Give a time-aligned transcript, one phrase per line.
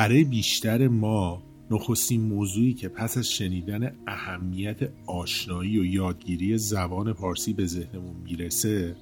[0.00, 4.76] برای بیشتر ما نخستین موضوعی که پس از شنیدن اهمیت
[5.06, 8.96] آشنایی و یادگیری زبان پارسی به ذهنمون می‌رسه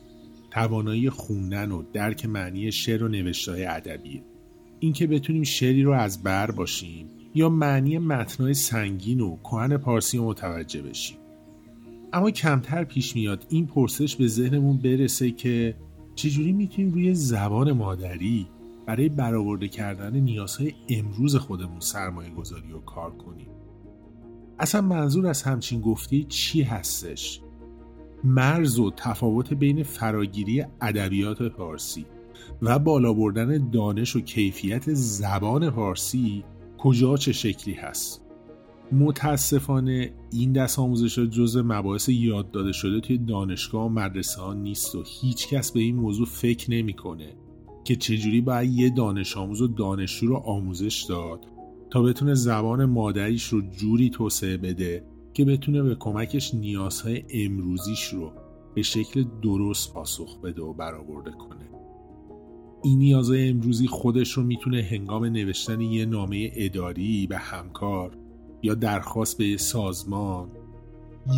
[0.51, 4.23] توانایی خوندن و درک معنی شعر و نوشتهای ادبیه.
[4.81, 10.29] اینکه بتونیم شعری رو از بر باشیم یا معنی متنای سنگین و کهن پارسی رو
[10.29, 11.17] متوجه بشیم.
[12.13, 15.75] اما کمتر پیش میاد این پرسش به ذهنمون برسه که
[16.15, 18.47] چجوری می‌تونیم روی زبان مادری
[18.89, 23.49] برای برآورده کردن نیازهای امروز خودمون سرمایه گذاری و کار کنیم.
[24.59, 27.41] اصلا منظور از همچین گفته چی هستش؟
[28.25, 32.07] مرز و تفاوت بین فراگیری ادبیات پارسی
[32.63, 36.45] و بالا بردن دانش و کیفیت زبان پارسی
[36.79, 38.23] کجا چه شکلی هست؟
[38.93, 44.95] متاسفانه این دست آموزش جز مباحث یاد داده شده توی دانشگاه و مدرسه ها نیست
[44.95, 47.33] و هیچ کس به این موضوع فکر نمی‌کنه.
[47.89, 51.47] که چجوری باید یه دانش آموز و دانشجو رو آموزش داد
[51.91, 58.33] تا بتونه زبان مادریش رو جوری توسعه بده که بتونه به کمکش نیازهای امروزیش رو
[58.75, 61.69] به شکل درست پاسخ بده و برآورده کنه.
[62.83, 68.19] این نیازهای امروزی خودش رو می‌تونه هنگام نوشتن یه نامه اداری به همکار
[68.63, 70.49] یا درخواست به یه سازمان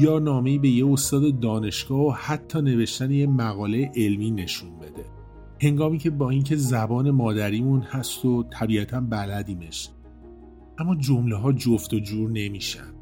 [0.01, 5.20] یا نامه به یه استاد دانشگاه و حتی نوشتن یه مقاله علمی نشون بده.
[5.63, 9.89] هنگامی که با اینکه زبان مادریمون هست و طبیعتا بلدیمش
[10.79, 12.95] اما جمله ها جفت و جور نمیشن.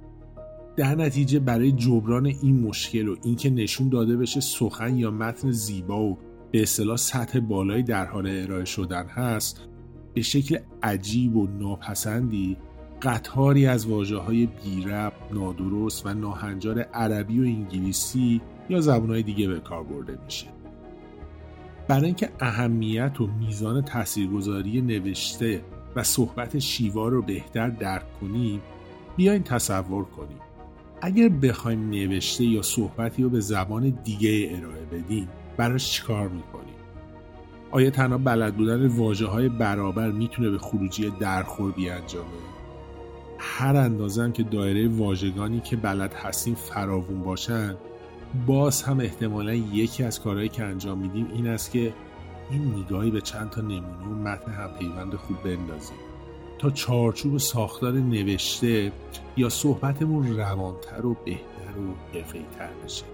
[0.76, 6.02] در نتیجه برای جبران این مشکل و اینکه نشون داده بشه سخن یا متن زیبا
[6.02, 6.18] و
[6.50, 9.60] به اصطلاح سطح بالایی در حال ارائه شدن هست
[10.14, 12.56] به شکل عجیب و ناپسندی
[13.02, 19.60] قطاری از واجه های بیرب، نادرست و ناهنجار عربی و انگلیسی یا زبانهای دیگه به
[19.60, 20.57] کار برده میشه.
[21.89, 25.62] برای اینکه اهمیت و میزان تاثیرگذاری نوشته
[25.97, 28.61] و صحبت شیوا رو بهتر درک کنیم
[29.17, 30.39] بیاین تصور کنیم.
[31.03, 36.75] اگر بخوایم نوشته یا صحبتی رو به زبان دیگه ارائه بدیم براش چیکار می‌کنیم؟
[37.71, 42.28] آیا تنها بلد بودن واجه های برابر می‌تونه به خروجی درخور بیانجامه
[43.38, 47.77] هر اندازم که دایره واژگانی که بلد هستیم فراوون باشن
[48.47, 51.94] باز هم احتمالا یکی از کارهایی که انجام میدیم این است که
[52.50, 55.97] این نگاهی به چند تا نمونه و متن هم پیوند خوب بندازیم.
[56.59, 58.93] تا چارچوب ساختار نوشته
[59.37, 63.05] یا صحبتمون روانتر و بهتر و حرفه‌ای‌تر بشه.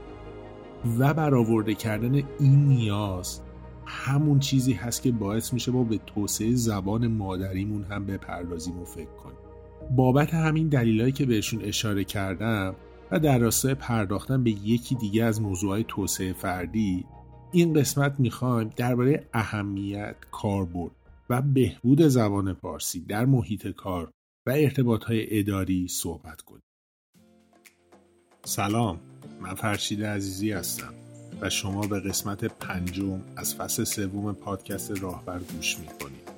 [0.99, 3.41] و برآورده کردن این نیاز
[3.87, 9.05] همون چیزی هست که باعث میشه ما به توسعه زبان مادریمون هم بپردازیم و فکر
[9.23, 9.37] کنیم.
[9.97, 12.75] بابت همین دلیلایی که بهشون اشاره کردم
[13.11, 17.05] و در راستای پرداختن به یکی دیگه از موضوعهای توسعه فردی
[17.53, 20.93] این قسمت می‌خوایم درباره اهمیت کاربرد
[21.31, 24.11] و بهبود زبان پارسی در محیط کار
[24.47, 26.63] و ارتباطهای اداری صحبت کنیم.
[28.45, 29.01] سلام
[29.41, 30.95] من فرشید عزیزی هستم
[31.41, 36.29] و شما به قسمت پنجم از فصل سوم پادکست راهبر گوش می‌کنید.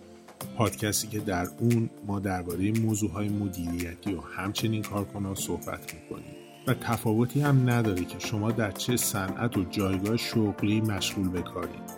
[0.56, 6.35] پادکستی که در اون ما درباره موضوعهای مدیریتی و همچنین کارکنان صحبت می‌کنیم.
[6.66, 11.90] و تفاوتی هم نداره که شما در چه صنعت و جایگاه شغلی مشغول بکارید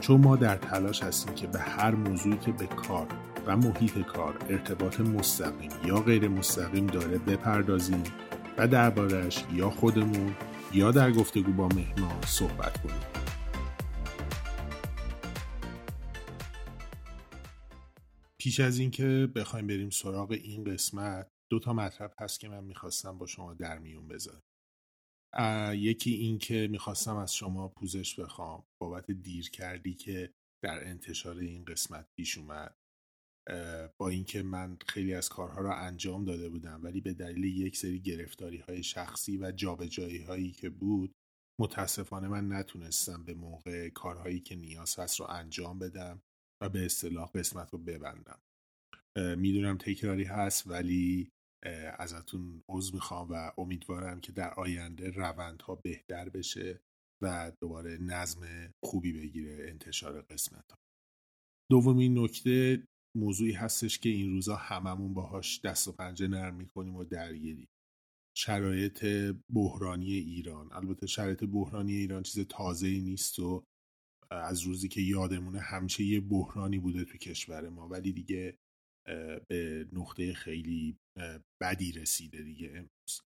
[0.00, 3.06] چون ما در تلاش هستیم که به هر موضوعی که به کار
[3.46, 8.02] و محیط کار ارتباط مستقیم یا غیر مستقیم داره بپردازیم
[8.58, 10.34] و دربارهش یا خودمون
[10.72, 13.22] یا در گفتگو با مهمان صحبت کنیم.
[18.38, 23.18] پیش از اینکه بخوایم بریم سراغ این قسمت دو تا مطلب هست که من می‌خواستم
[23.18, 24.42] با شما در میون بذارم.
[25.74, 28.64] یکی این که می‌خواستم از شما پوزش بخوام.
[28.82, 30.32] بابت دیر کردی که
[30.64, 32.76] در انتشار این قسمت پیش اومد.
[34.00, 38.00] با اینکه من خیلی از کارها را انجام داده بودم ولی به دلیل یک سری
[38.00, 41.12] گرفتاری های شخصی و جابجایی هایی که بود
[41.60, 46.22] متاسفانه من نتونستم به موقع کارهایی که نیاز هست رو انجام بدم
[46.62, 48.38] و به اصطلاح قسمت رو ببندم.
[49.36, 51.30] می‌دونم تکراری هست ولی
[51.98, 56.80] ازتون عضو می‌خوام و امیدوارم که در آینده روندها بهتر بشه
[57.22, 60.78] و دوباره نظم خوبی بگیره انتشار قسمت ها.
[61.70, 67.04] دومین نکته موضوعی هستش که این روزا هممون باهاش دست و پنجه نرم می‌کنیم و
[67.04, 67.68] درگیریم.
[68.36, 69.04] شرایط
[69.54, 70.72] بحرانی ایران.
[70.72, 73.64] البته شرایط بحرانی ایران چیز تازه ای نیست و
[74.30, 77.88] از روزی که یادمونه همچه یه بحرانی بوده تو کشور ما.
[77.88, 78.58] ولی دیگه
[79.48, 80.98] به نقطه خیلی
[81.62, 83.20] بدی رسیده دیگه امروز.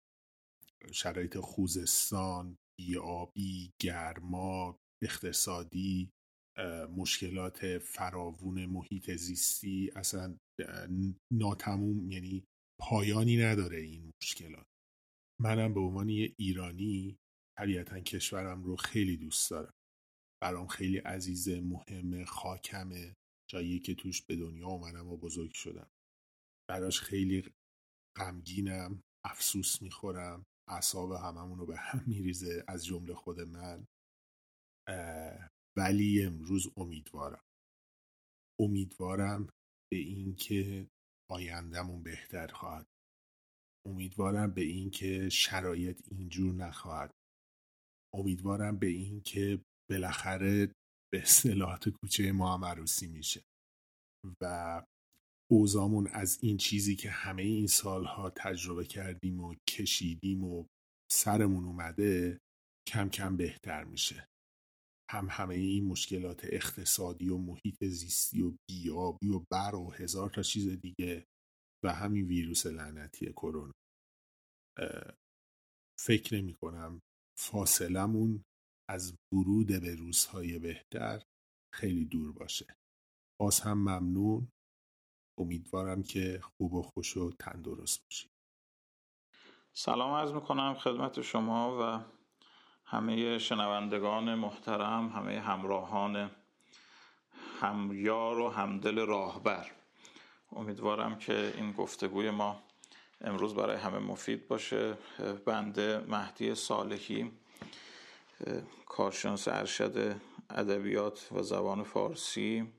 [0.93, 6.09] شرایط خوزستان بیابی گرما اقتصادی
[6.97, 10.37] مشکلات فراوون محیط زیستی اصلا
[11.33, 12.43] ناتموم یعنی
[12.81, 14.65] پایانی نداره این مشکلات.
[15.41, 17.17] منم به عنوان یه ایرانی
[17.59, 19.73] طبیعتا کشورم رو خیلی دوست دارم.
[20.43, 23.13] برام خیلی عزیز مهم خاکمه.
[23.51, 25.89] جایی که توش به دنیا اومدم و بزرگ شدم.
[26.69, 27.43] براش خیلی
[28.17, 33.85] غمگینم افسوس می‌خورم اعصاب هممون رو به هم میریزه از جمله خود من.
[35.77, 37.43] ولی امروز امیدوارم.
[38.61, 39.49] امیدوارم
[39.91, 40.87] به اینکه
[41.31, 42.85] آیندهمون بهتر خواهد.
[43.87, 47.11] امیدوارم به اینکه شرایط اینجور نخواهد.
[48.13, 50.65] امیدوارم به اینکه بالاخره
[51.13, 53.41] به اصطلاحات کوچه ما هم عروسی میشه.
[54.41, 54.83] و
[55.51, 60.65] اوزامون از این چیزی که همه این سالها تجربه کردیم و کشیدیم و
[61.11, 62.39] سرمون اومده
[62.87, 64.27] کم کم بهتر میشه.
[65.11, 70.41] هم همه این مشکلات اقتصادی و محیط زیستی و بیابی و بر و هزار تا
[70.41, 71.25] چیز دیگه
[71.85, 73.73] و همین ویروس لعنتی کرونا.
[75.99, 77.01] فکر نمی کنم
[77.39, 78.43] فاصلمون
[78.89, 81.23] از ورود به روزهای بهتر
[81.73, 82.75] خیلی دور باشه.
[83.41, 84.47] باز هم ممنون.
[85.37, 88.31] امیدوارم که خوب و خوش و تندرست باشید
[89.73, 92.03] سلام عرض می‌کنم خدمت شما و
[92.85, 96.31] همه شنوندگان محترم همه همراهان
[97.61, 99.71] همیار و همدل راهبر.
[100.51, 102.63] امیدوارم که این گفتگوی ما
[103.21, 104.97] امروز برای همه مفید باشه.
[105.45, 107.31] بنده مهدی صالحی
[108.85, 112.73] کارشناس ارشد ادبیات و زبان فارسی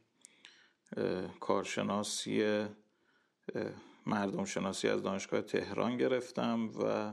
[1.41, 2.67] کارشناسی
[4.07, 7.13] مردم شناسی از دانشگاه تهران گرفتم و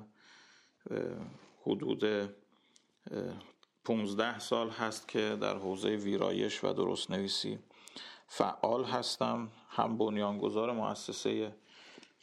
[1.62, 2.30] حدود
[3.86, 7.60] 15 سال هست که در حوزه ویرایش و درست نویسی
[8.28, 9.52] فعال هستم.
[9.70, 11.56] هم بنیانگذار مؤسسه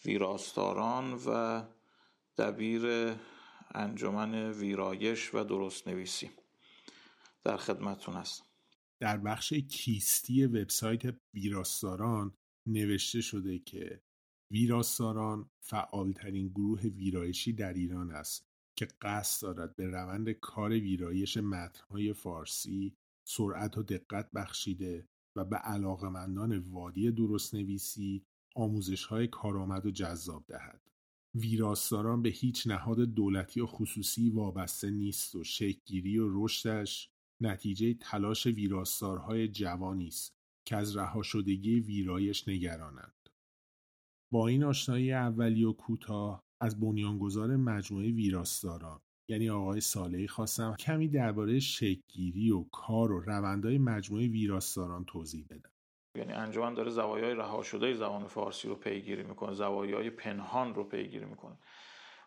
[0.05, 1.63] ویراستاران و
[2.39, 3.15] دبیر
[3.75, 6.31] انجمن ویرایش و درست نویسی
[7.45, 8.50] در خدمتون هستم.
[9.01, 12.35] در بخش کیستی وبسایت ویراستاران
[12.67, 14.03] نوشته شده که
[14.53, 22.13] ویراستاران فعالترین گروه ویرایشی در ایران است که قصد دارد به روند کار ویرایش متنهای
[22.13, 22.97] فارسی
[23.29, 28.25] سرعت و دقت بخشیده و به علاقمندان وادی درست نویسی
[28.55, 30.81] آموزش های کارآمد و جذاب دهد.
[31.35, 37.11] ویراستاران به هیچ نهاد دولتی و خصوصی وابسته نیست و شکلگیری و رشدش
[37.41, 40.35] نتیجه تلاش ویراستارهای جوانی است
[40.65, 43.29] که از رها شدگی ویرایش نگرانند.
[44.33, 51.09] با این آشنایی اولی و کوتاه از بنیانگذار مجموعه ویراستاران یعنی آقای صالحی خواستم کمی
[51.09, 55.71] درباره شکلگیری و کار و روندهای مجموعه ویراستاران توضیح بدم.
[56.17, 61.25] یعنی انجمن داره زوایای رها شده زبان فارسی رو پیگیری می‌کنه زوایای پنهان رو پیگیری
[61.25, 61.59] می‌کنه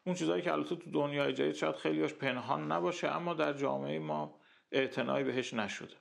[0.05, 4.35] اون چیزهایی که البته تو دنیای جدید شاید خیلیاش پنهان نباشه اما در جامعه ما
[4.73, 5.95] اعتنایی بهش نشده.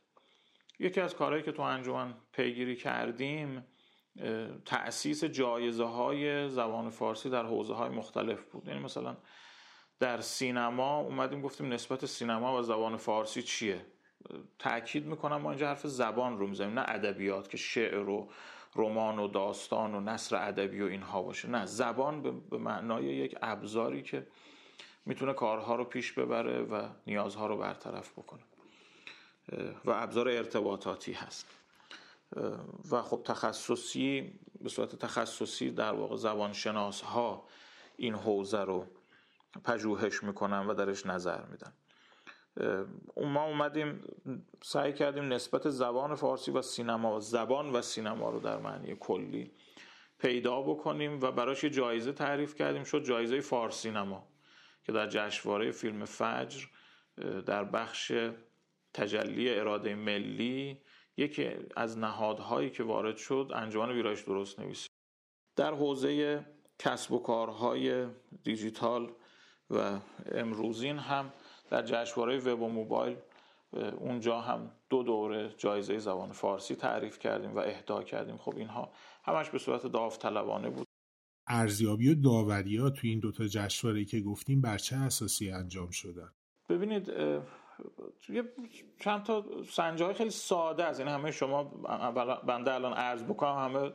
[0.78, 3.66] یکی از کارهایی که تو انجمن پیگیری کردیم
[4.64, 8.68] تأسیس جایزه های زبان فارسی در حوزه های مختلف بود.
[8.68, 9.16] یعنی مثلا
[10.00, 13.86] در سینما اومدیم گفتیم نسبت سینما و زبان فارسی چیه؟
[14.58, 18.30] تاکید می‌کنم ما اینجا حرف زبان رو می‌زنیم نه ادبیات که شعر و
[18.76, 21.48] رمان و داستان و نصر ادبی و اینها باشه.
[21.48, 24.26] نه زبان به معنای یک ابزاری که
[25.06, 28.42] می‌تونه کارها رو پیش ببره و نیازها رو برطرف بکنه.
[29.84, 31.46] و ابزار ارتباطاتی هست.
[32.90, 37.48] و خب تخصصی به صورت تخصصی در واقع زبانشناس ها
[37.96, 38.86] این حوزه رو
[39.64, 41.72] پژوهش می‌کنن و درش نظر میدن.
[43.16, 44.04] ما اومدیم
[44.62, 49.52] سعی کردیم نسبت زبان فارسی و سینما زبان و سینما رو در معنی کلی
[50.18, 52.84] پیدا بکنیم و براش یه جایزه تعریف کردیم.
[52.84, 54.28] شد جایزه فارسی نما
[54.84, 56.66] که در جشنواره فیلم فجر
[57.46, 58.12] در بخش
[58.94, 60.78] تجلی اراده ملی
[61.16, 64.88] یکی از نهادهایی که وارد شد انجمن ویرایش درست نویسی.
[65.56, 66.44] در حوزه
[66.78, 68.06] کسب و کارهای
[68.42, 69.12] دیجیتال
[69.70, 70.00] و
[70.32, 71.32] امروزین هم
[71.70, 73.16] در جشنواره وب و موبایل
[73.98, 78.36] اونجا هم دو دوره جایزه زبان فارسی تعریف کردیم و اهدا کردیم.
[78.36, 78.92] خب اینها
[79.24, 80.86] همش به صورت داوطلبانه بود.
[81.46, 86.28] ارزیابی و داوری ها تو این دوتا جشنواره که گفتیم بر چه اساسی انجام شدن؟
[86.68, 87.10] ببینید
[88.28, 88.44] یه
[89.00, 91.00] چند تا سنجه های خیلی ساده است.
[91.00, 91.64] یعنی همه شما
[92.46, 93.92] بنده الان عرض بکنم همه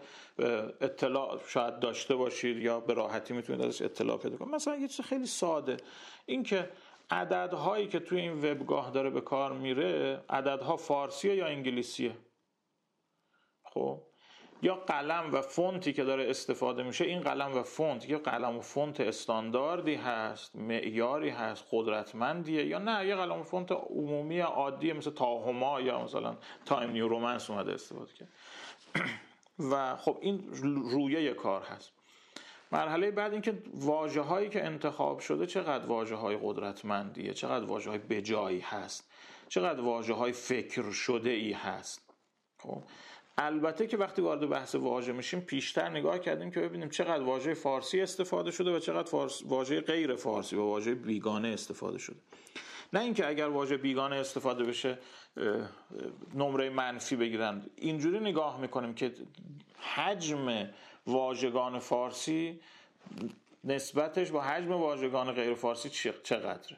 [0.82, 4.56] اطلاع شاید داشته باشید یا به راحتی می‌تونید ازش اطلاع پیدا کنید.
[4.56, 5.78] مثلا یه چیز خیلی ساده
[6.26, 6.70] این که
[7.10, 12.18] عددهایی که توی این وبگاه داره به کار میره عددها فارسیه یا انگلیسیه؟
[13.64, 14.02] خب
[14.62, 18.62] یا قلم و فونتی که داره استفاده میشه این قلم و فونت یا قلم و
[18.62, 25.12] فونت استانداردی هست معیاری هست قدرتمندیه یا نه؟ یه قلم و فونت عمومی عادیه مثل
[25.12, 28.30] Tahoma یا مثلا Time New Romans اومده استفاده کرد.
[29.72, 30.50] و خب این
[30.92, 31.92] رویه کار هست.
[32.72, 38.00] مرحله بعد اینکه واجه هایی که انتخاب شده چقدر واجه های قدرتمندیه چقدر واجه های
[38.00, 39.12] بجایی هست
[39.50, 42.14] چقدر واجه های فکر شده ای هست.
[42.60, 42.84] خب
[43.38, 48.02] البته که وقتی وارد بحث واژه میشیم پیشتر نگاه کردیم که ببینیم چقدر واژه فارسی
[48.02, 52.18] استفاده شده و چقدر فارس واژه غیر فارسی و واژه بیگانه استفاده شده.
[52.94, 55.00] نه اینکه اگر واژه بیگانه استفاده بشه
[56.36, 59.14] نمره منفی بگیرن اینجوری نگاه می‌کنیم که
[59.96, 60.70] حجم
[61.08, 62.60] واژگان فارسی
[63.64, 65.90] نسبتش با حجم واژگان غیر فارسی
[66.24, 66.78] چقدره؟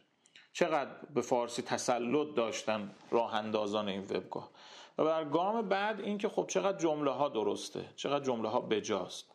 [0.54, 4.52] چقدر به فارسی تسلط داشتن راه اندازان این وبگاه؟
[5.00, 9.32] و بر گام بعد اینکه خب چقدر جمله ها درسته چقدر جمله ها بجاست.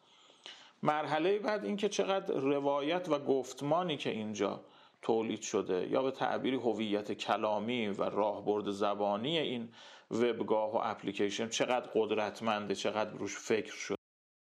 [0.82, 4.64] مرحله بعد اینکه چقدر روایت و گفتمانی که اینجا
[5.02, 9.68] تولید شده یا به تعبیری هویت کلامی و راهبرد زبانی این
[10.10, 13.98] وبگاه و اپلیکیشن چقدر قدرتمنده چقدر روش فکر شده.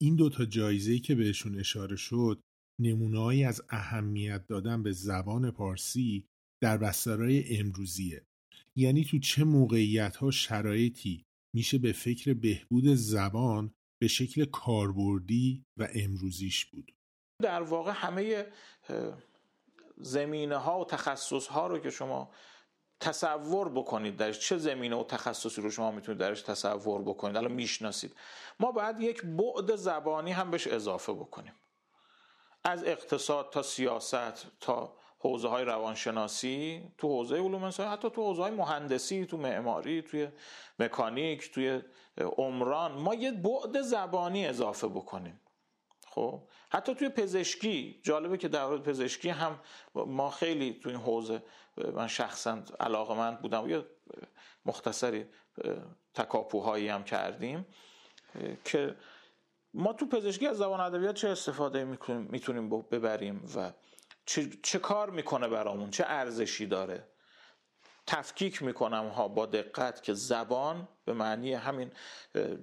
[0.01, 2.41] این دوتا جایزه که بهشون اشاره شد
[2.79, 6.25] نمونههایی از اهمیت دادن به زبان پارسی
[6.61, 8.28] در بسترهای امروزیه.
[8.75, 15.88] یعنی تو چه موقعیت ها شرایطی میشه به فکر بهبود زبان به شکل کاربردی و
[15.95, 16.91] امروزیش بود؟
[17.41, 18.47] در واقع همه
[19.97, 22.31] زمینه ها و تخصص ها رو که شما
[22.99, 28.15] تصور بکنید درش چه زمینه و تخصصی رو شما می‌تونید درش تصور بکنید الان می‌شناسید.
[28.59, 31.53] ما باید یک بعد زبانی هم بهش اضافه بکنیم.
[32.63, 38.41] از اقتصاد تا سیاست تا حوزه های روانشناسی تو حوزه علوم انسانی حتی تو حوزه
[38.41, 40.27] های مهندسی تو معماری توی
[40.79, 41.81] مکانیک توی
[42.17, 45.39] عمران ما یه بعد زبانی اضافه بکنیم.
[46.07, 49.59] خب؟ حتی توی پزشکی جالبه که در پزشکی هم
[49.95, 51.43] ما خیلی توی این حوزه
[51.93, 53.69] من شخصا علاقمند بودم.
[53.69, 53.85] یه
[54.65, 55.25] مختصری
[56.13, 57.65] تکاپوهایی هم کردیم
[58.65, 58.95] که
[59.73, 63.71] ما تو پزشکی از زبان ادبیات چه استفاده می‌تونیم ببریم و
[64.29, 67.07] چه, چه کار می‌کنه برامون؟ چه ارزشی داره؟
[68.07, 71.91] تفکیک می‌کنم ها با دقت که زبان به معنی همین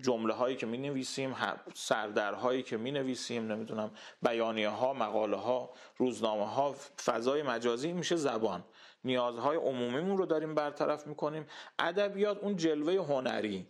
[0.03, 1.37] جمله هایی که می نویسیم
[1.75, 3.91] سردرهایی که می نویسیم نمی‌دونم
[4.23, 6.73] بیانیه ها مقاله ها روزنامه ها
[7.05, 8.65] فضای مجازی میشه زبان.
[9.05, 11.47] نیازهای عمومیمون رو داریم برطرف می‌کنیم.
[11.79, 13.69] ادبیات اون جلوه هنری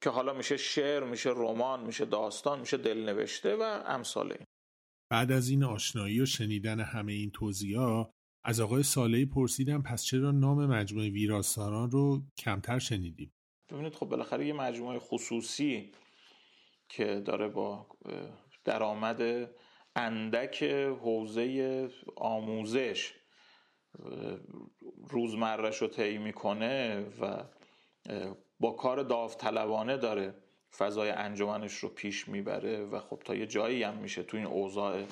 [0.00, 4.43] که حالا میشه شعر میشه رمان میشه داستان میشه دلنوشته و امثال این
[5.14, 8.10] بعد از این آشنایی و شنیدن همه این توضیحات
[8.44, 13.32] از آقای سالهی پرسیدم پس چرا نام مجموعه ویراستاران رو کمتر شنیدیم؟
[13.70, 15.92] ببینید خب بالاخره یه مجموعه خصوصی
[16.88, 17.86] که داره با
[18.64, 19.50] درآمد
[19.96, 20.62] اندک
[21.02, 23.12] حوزه آموزش
[25.08, 27.44] روزمرش رو طی می‌کنه و
[28.60, 30.34] با کار داوطلبانه داره
[30.78, 35.02] فضای انجمنش رو پیش می‌بره و خب تا یه جایی هم میشه تو این اوضاع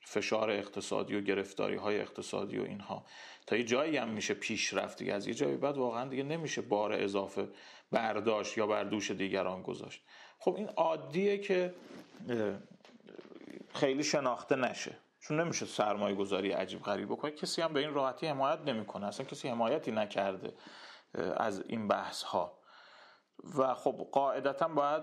[0.00, 3.04] فشار اقتصادی و گرفتاری های اقتصادی و اینها.
[3.46, 5.14] تا یه جایی هم میشه پیش رفت دیگه.
[5.14, 7.48] از یه جایی بعد واقعا دیگه نمیشه بار اضافه
[7.92, 10.02] برداشت یا بر دوش دیگران گذاشت.
[10.38, 11.74] خب این عادیه که
[13.74, 14.96] خیلی شناخته نشه.
[15.20, 17.30] چون نمیشه سرمایه گذاری عجیب غریب بکنه.
[17.30, 19.06] کسی هم به این راحتی حمایت نمی‌کنه.
[19.06, 20.52] اصلا کسی حمایتی نکرده
[21.36, 22.57] از این بحث ها
[23.58, 25.02] و خب قاعدتا باید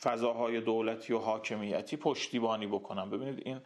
[0.00, 3.60] فضاهای دولتی و حاکمیتی پشتیبانی بکنن ببینید این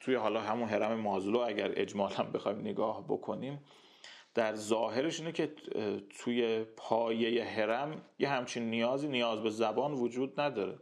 [0.00, 3.64] توی حالا همون حرم مازلو اگر اجمالا بخوایم نگاه بکنیم
[4.34, 5.54] در ظاهرش اینه که
[6.18, 10.78] توی پایه حرم یه همچین نیازی نیاز به زبان وجود نداره.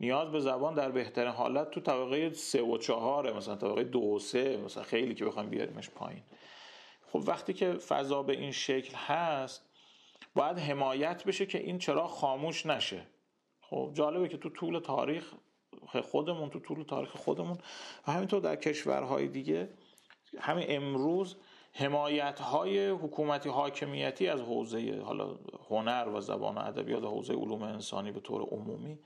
[0.00, 4.18] نیاز به زبان در بهترین حالت تو طبقه سه و چهاره مثلا طبقه دو و
[4.18, 6.22] سه مثلا خیلی که بخوایم بیاریمش پایین.
[7.12, 9.73] خب وقتی که فضا به این شکل هست
[10.34, 13.06] باید حمایت بشه که این چرا خاموش نشه.
[13.60, 15.34] خب جالبه که تو طول تاریخ
[16.02, 17.58] خودمون تو طول تاریخ خودمون
[18.08, 19.68] و همینطور در کشورهای دیگه
[20.38, 21.36] همین امروز
[21.72, 25.38] حمایت های حکومتی حاکمیتی از حوزه حالا
[25.68, 28.98] هنر و زبان و ادبیات و حوزه علوم انسانی به طور عمومی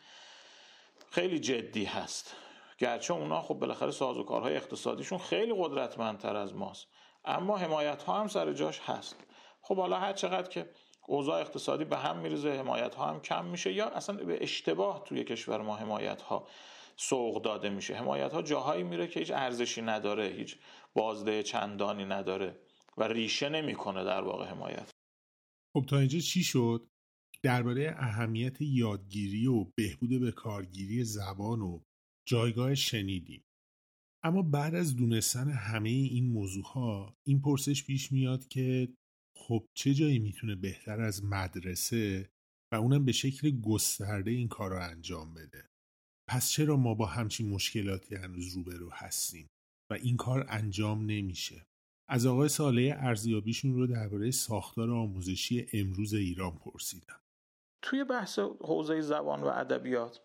[1.11, 2.37] خیلی جدی هست.
[2.79, 6.87] گرچه اونا خب بالاخره سازوکارهای اقتصادیشون خیلی قدرتمندتر از ماست
[7.25, 9.17] اما حمایت ها هم سر جاش هست.
[9.63, 10.71] خب حالا هر چقدر که
[11.09, 15.25] اوضاع اقتصادی به هم میریزه حمایت ها هم کم میشه یا اصلا به اشتباه توی
[15.25, 16.49] کشور ما حمایت ها
[16.97, 17.95] سوق داده میشه.
[17.95, 20.57] حمایت ها جاهایی میره که هیچ ارزشی نداره هیچ
[20.95, 22.61] بازده چندانی نداره
[22.97, 24.91] و ریشه نمی‌کنه در واقع حمایت.
[25.77, 26.89] خب تا اینجا چی شد؟
[27.43, 31.81] درباره اهمیت یادگیری و بهبود به کارگیری زبان و
[32.27, 33.45] جایگاه شنیدیم.
[34.23, 38.89] اما بعد از دونستن همه این موضوع ها این پرسش پیش میاد که
[39.39, 42.31] خب چه جایی می‌تونه بهتر از مدرسه
[42.73, 45.69] و اونم به شکل گسترده این کار رو انجام بده؟
[46.29, 49.47] پس چرا ما با همچین مشکلاتی هنوز روبرو هستیم
[49.91, 51.67] و این کار انجام نمیشه؟
[52.09, 57.21] از آقای ساله ارزیابیشون رو درباره ساختار آموزشی امروز ایران پرسیدم.
[57.83, 60.21] توی بحث حوزه زبان و ادبیات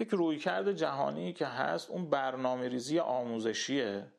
[0.00, 4.12] یک رویکرد جهانی که هست اون برنامه ریزی آموزشیه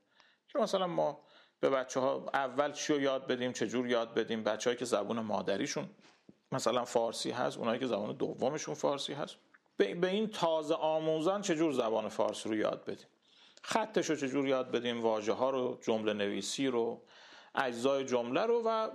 [0.47, 1.25] که مثلا ما
[1.59, 5.89] به بچه ها اول چی رو یاد بدیم چجور یاد بدیم؟ بچه که زبان مادریشون
[6.51, 9.35] مثلا فارسی هست اونایی که زبان دومشون فارسی هست.
[9.77, 13.07] به این تازه آموزان چجور زبان فارسی رو یاد بدیم؟
[13.63, 17.01] خطش رو چجور یاد بدیم؟ واژه ها رو جمله نویسی رو
[17.55, 18.89] اجزای جمله رو و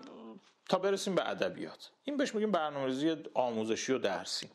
[0.69, 1.91] تا برسیم به ادبیات.
[2.05, 4.51] این بهش میگیم برنامه‌ریزی آموزشی و درسی.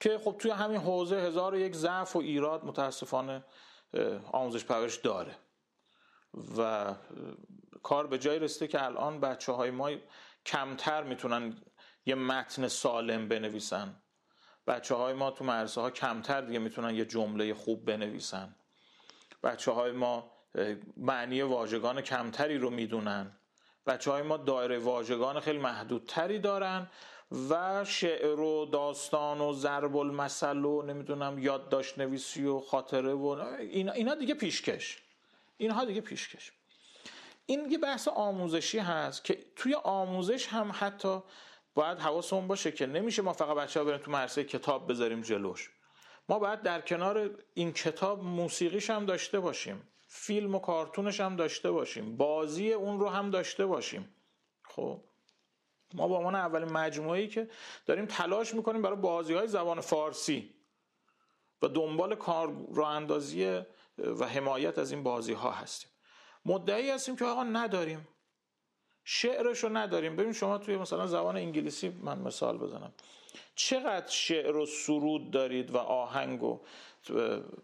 [0.00, 3.44] که خب توی همین حوزه هزار و یک ضعف و ایراد متاسفانه
[4.32, 5.36] آموزش پرورش داره.
[6.58, 6.94] و
[7.82, 9.90] کار به جای رسیده که الان بچه های ما
[10.46, 11.56] کمتر می‌تونن
[12.06, 14.02] یه متن سالم بنویسن.
[14.66, 18.56] بچه های ما تو مدرسه ها کمتر دیگه می‌تونن یه جمله خوب بنویسن.
[19.42, 20.30] بچه های ما
[20.96, 23.38] معنی واژگان کمتری رو می‌دونن.
[23.86, 26.90] بچه های ما دایره واژگان خیلی محدودتری دارن
[27.50, 33.24] و شعر و داستان و ضرب المثل و نمی‌دونم یادداشت نویسی و خاطره و
[33.58, 35.03] اینا, اینا دیگه پیشکش.
[35.56, 36.52] اینها دیگه پیشکش
[37.46, 41.22] این یه بحث آموزشی هست که توی آموزش هم حتی
[41.74, 45.70] باید حواسمون باشه که نمیشه ما فقط بچه ها بریم تو مرسه کتاب بذاریم جلوش.
[46.28, 51.70] ما باید در کنار این کتاب موسیقیش هم داشته باشیم فیلم و کارتونش هم داشته
[51.70, 54.14] باشیم بازی اون رو هم داشته باشیم.
[54.64, 55.04] خب
[55.94, 57.50] ما با عنوان اولین مجموعه که
[57.86, 60.54] داریم تلاش می‌کنیم برای بازی های زبان فارسی
[61.62, 63.62] و دنبال کار راه اندازی
[63.98, 65.90] و حمایت از این بازی ها هستیم.
[66.44, 68.08] مدعی هستیم که آقا نداریم.
[69.04, 70.16] شعرش رو نداریم.
[70.16, 72.94] ببین شما توی مثلا زبان انگلیسی من مثال بزنم.
[73.54, 76.60] چقدر شعر و سرود دارید و آهنگ و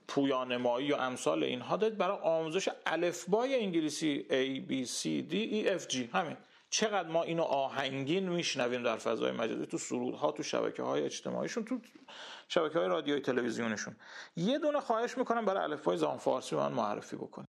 [0.08, 5.92] پویانمایی و امثال اینها دارید؟ برای آموزش الفبای انگلیسی A B C D E F
[5.92, 5.96] G.
[6.16, 6.36] همین.
[6.70, 11.80] چقدر ما اینو آهنگین میشنویم در فضای مجازی تو سرودها تو شبکه های اجتماعیشون تو
[12.48, 13.96] شبکه های رادیوی تلویزیونشون.
[14.36, 17.48] یه دونه خواهش می‌کنم برای الفبای زبان فارسی من معرفی بکنیم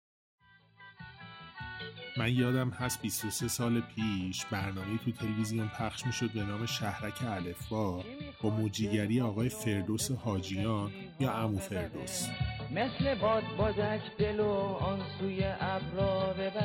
[2.19, 8.03] من یادم هست 23 سال پیش برنامه تو تلویزیون پخش می‌شد به نام شهرک الفبا
[8.41, 12.27] با موجیگری آقای فردوس حاجیان یا امو فردوس.
[12.71, 15.43] مثل باد بادک دل و آن سوی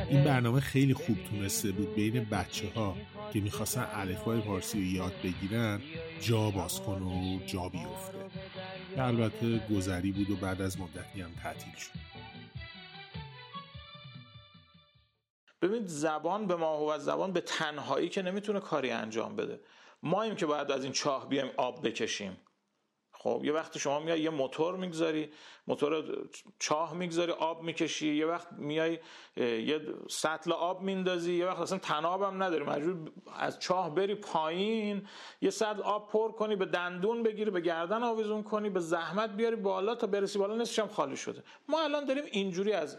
[0.09, 2.97] این برنامه خیلی خوب تونسته بود بین بچه ها
[3.33, 5.81] که می‌خواستن الفبای فارسی رو یاد بگیرن
[6.21, 8.19] جا باز کنه و جا بیفته.
[8.99, 12.14] البته گذری بود و بعد از مدتی هم تعطیل شد.
[15.65, 19.61] ببینید زبان به ما زبان به تنهایی که نمی‌تونه کاری انجام بده.
[20.03, 22.37] ما ایم که باید از این چاه بیایم آب بکشیم.
[23.25, 25.31] خب یه وقت شما میای یه موتور می‌گذاری
[25.67, 26.05] موتور
[26.59, 28.99] چاه می‌گذاری آب می‌کشی یه وقت میای
[29.37, 35.09] یه سطل آب میندازی یه وقت اصلا تناب هم نداری مجبور از چاه بری پایین
[35.41, 39.57] یه سطل آب پر کنی به دندون بگیری به گردن آویزون کنی به زحمت بیاری
[39.57, 41.43] بالا تا برسی بالا نصفش هم خالی شده.
[41.69, 42.97] ما الان داریم اینجوری از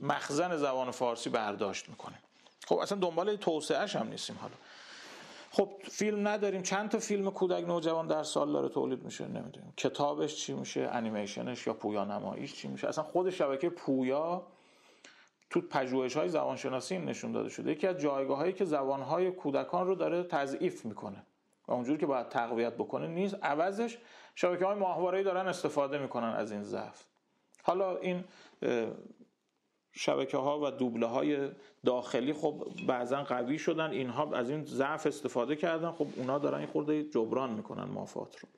[0.00, 2.18] مخزن زبان فارسی برداشت می‌کنیم.
[2.66, 4.54] خب اصلا دنبال توسعهش هم نیستیم حالا.
[5.54, 6.62] خب فیلم نداریم.
[6.62, 11.66] چند تا فیلم کودک نوجوان در سال داره تولید میشه؟ نمی‌دونیم کتابش چی میشه؟ انیمیشنش
[11.66, 14.46] یا پویا نماییش چی میشه؟ اصلا خود شبکه پویا
[15.50, 17.70] تو پژوهش های زبانشناسی نشون داده شده.
[17.70, 21.26] یکی از جایگاه هایی که زبان های کودکان رو داره تضعیف می‌کنه
[21.68, 23.36] و اونجوری که باید تقویت بکنه نیست.
[23.42, 23.98] عوضش
[24.34, 27.04] شبکه های ماهواره دارن استفاده می‌کنن از این ضعف.
[27.62, 28.24] حالا این
[29.96, 31.48] شبکه ها و دوبله های
[31.84, 33.90] داخلی خب بعضا قوی شدن.
[33.90, 35.90] اینها از این ضعف استفاده کردن.
[35.90, 38.48] خب اونا دارن این خورده جبران می‌کنن مافات رو.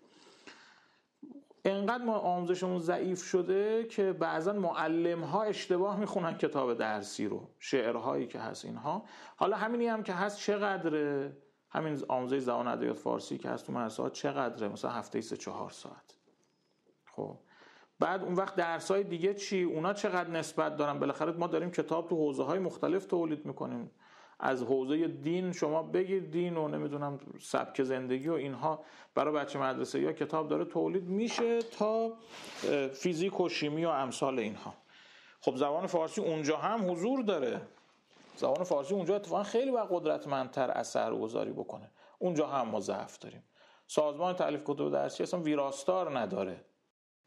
[1.65, 8.27] انقدر ما آموزشمون ضعیف شده که بعضا معلم ها اشتباه می‌خونن کتاب درسی رو شعرهایی
[8.27, 9.05] که هست اینها.
[9.37, 11.37] حالا همینی هم که هست چقدره؟
[11.71, 16.17] همین آموزش زبان ادبیات فارسی که هست تو مدرسه چقدره؟ مثلا هفته سه چهار ساعت.
[17.05, 17.39] خب.
[18.01, 22.09] بعد اون وقت درس های دیگه چی؟ اونا چقدر نسبت دارن؟ بالاخره ما داریم کتاب
[22.09, 23.91] تو حوزه های مختلف تولید می‌کنیم.
[24.41, 30.01] از حوزه دین شما بگیر دین و نمی‌دونم سبک زندگی و اینها برای بچه مدرسه
[30.01, 32.13] یا کتاب داره تولید میشه تا
[32.93, 34.75] فیزیک و شیمی و امثال اینها.
[35.41, 37.61] خب زبان فارسی اونجا هم حضور داره.
[38.37, 41.91] زبان فارسی اونجا اتفاقا خیلی باید قدرتمندتر اثر گذاری بکنه.
[42.19, 43.43] اونجا هم ما ضعف داریم.
[43.87, 46.65] سازمان تعلیف کتب درسی اصلا ویراستار نداره.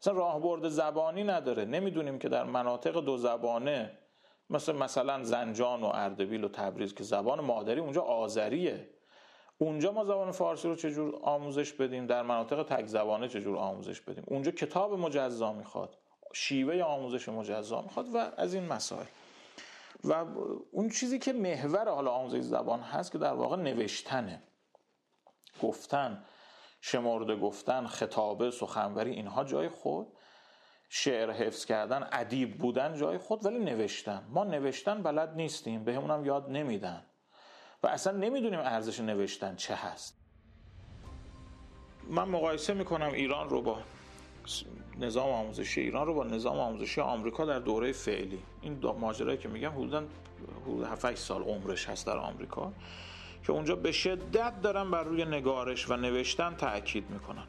[0.00, 1.64] اصلا راهبرد زبانی نداره.
[1.64, 3.98] نمی‌دونیم که در مناطق دو زبانه
[4.50, 8.90] مثل مثلا زنجان و اردبیل و تبریز که زبان مادری اونجا آذریه.
[9.58, 14.24] اونجا ما زبان فارسی رو چجور آموزش بدیم؟ در مناطق تک زبانه چجور آموزش بدیم؟
[14.26, 15.96] اونجا کتاب مجزا می‌خواد
[16.34, 19.06] شیوه آموزش مجزا می‌خواد و از این مسائل.
[20.04, 20.24] و
[20.72, 24.42] اون چیزی که محور حالا آموزش زبان هست که در واقع نوشتنه.
[25.62, 26.24] گفتن.
[26.80, 30.06] شمرده گفتن خطابه سخنوری اینها جای خود.
[30.88, 34.26] شعر حفظ کردن ادیب بودن جای خود ولی نوشتن.
[34.28, 37.06] ما نوشتن بلد نیستیم به همونم یاد نمیدن.
[37.82, 40.20] و اصلا نمی‌دونیم ارزش نوشتن چه هست.
[42.08, 43.78] من مقایسه می‌کنم ایران رو با
[44.98, 48.42] نظام آموزشی ایران رو با نظام آموزشی آمریکا در دوره فعلی.
[48.62, 50.04] این ماجرایی که میگم حدودا
[50.86, 52.72] 7 سال عمرش هست در آمریکا.
[53.42, 57.44] که اونجا به شدت دارن بر روی نگارش و نوشتن تاکید می‌کنن.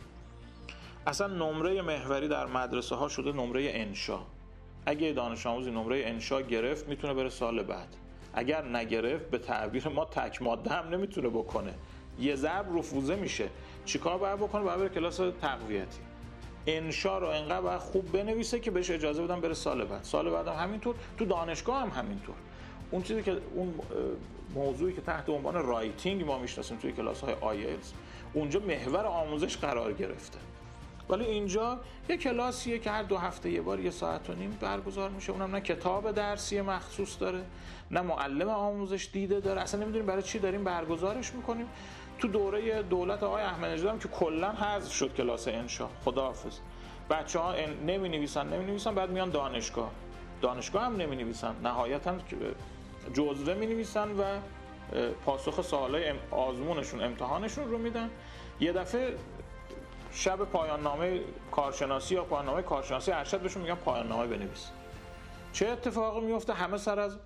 [1.07, 4.19] اصلا نمره محوری در مدرسه ها شده نمره انشا.
[4.85, 7.95] اگه دانش آموزی نمره انشا گرفت می‌تونه بره سال بعد.
[8.33, 11.73] اگر نگرفت به تعبیر ما تک ماده هم نمی‌تونه بکنه.
[12.19, 13.49] یه ضرب رفوزه میشه.
[13.85, 15.99] چیکار باید بکنه؟ باید بره کلاس تقویتی.
[16.67, 20.03] انشا رو انقدر باید خوب بنویسه که بهش اجازه بدن بره سال بعد.
[20.03, 22.35] سال بعد هم همینطور تو دانشگاه هم همینطور.
[22.91, 23.73] اون چیزی که اون
[24.55, 27.93] موضوعی که تحت عنوان writing ما می‌شناسیم توی کلاس های آیلز
[28.33, 30.39] اونجا محور آموزش قرار گرفته.
[31.09, 35.09] ولی اینجا یه کلاسیه که هر دو هفته یه بار یه ساعت و نیم برگزار
[35.09, 35.31] میشه.
[35.31, 37.43] اونم نه کتاب درسی مخصوص داره
[37.91, 39.61] نه معلم آموزش دیده داره.
[39.61, 41.67] اصلا نمی‌دونیم برای چی داریم برگزارش می‌کنیم.
[42.19, 45.87] تو دوره دولت آقای احمدی هم که کلا حذف شد کلاس انشا.
[46.05, 46.57] خداحافظ.
[47.09, 47.55] بچه ها
[47.87, 49.91] نمی نویسن نمی نویسن بعد میان دانشگاه.
[50.41, 52.15] دانشگاه هم نمی نویسن نهایتا
[53.13, 54.23] جزوه می نویسن و
[55.25, 58.09] پاسخ سوالای آزمونشون امتحانشون رو میدن.
[58.59, 59.15] یه دفعه
[60.11, 64.69] شب پایان نامه کارشناسی یا پایان نامه کارشناسی ارشد بهشون میگن پایان نامه بنویس.
[65.53, 67.17] چه اتفاقی میفته همه سر از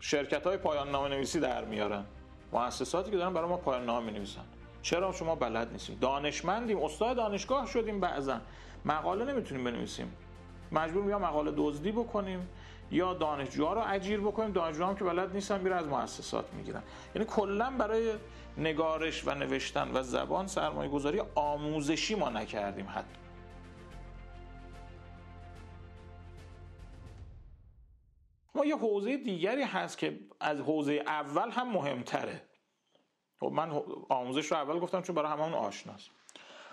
[0.00, 2.04] شرکت های پایان نامه نویسی در میارن.
[2.52, 4.44] مؤسساتی که دارن برای ما پایان نامه نویسن
[4.82, 8.40] چرا شما بلد نیستیم دانشمندیم استاد دانشگاه شدیم بعضا.
[8.84, 10.16] مقاله نمی‌تونیم بنویسیم.
[10.72, 12.48] مجبور یا مقاله دزدی بکنیم.
[12.90, 14.52] یا دانشجوها رو اجیر بکنیم.
[14.52, 16.82] دانشجوها هم که بلد نیستن میره از مؤسسات می‌گیرن.
[17.14, 18.12] یعنی کلا برای
[18.56, 23.18] نگارش و نوشتن و زبان سرمایه گذاری آموزشی ما نکردیم حتی
[28.54, 32.42] ما یه حوزه دیگری هست که از حوزه اول هم مهمتره.
[33.40, 36.10] خب من آموزش رو اول گفتم چون برای همون آشناست.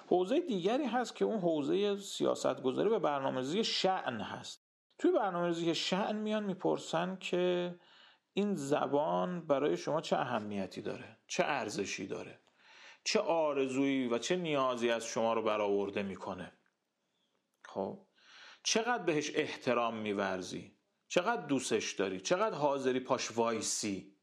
[0.08, 4.65] حوزه دیگری هست که اون حوزه سیاست گذاری و برنامه‌ریزی شعن هست.
[4.98, 7.76] توی برنامه‌ریزی شعن میان می‌پرسن که
[8.34, 12.40] این زبان برای شما چه اهمیتی داره؟ چه ارزشی داره؟
[13.04, 16.52] چه آرزویی و چه نیازی از شما رو برآورده می‌کنه؟
[17.66, 18.06] خب
[18.64, 20.78] چقدر بهش احترام میورزی؟
[21.08, 24.16] چقدر دوستش داری؟ چقدر حاضری پاش وایسی؟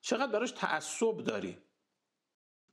[0.00, 1.58] چقدر براش تعصب داری؟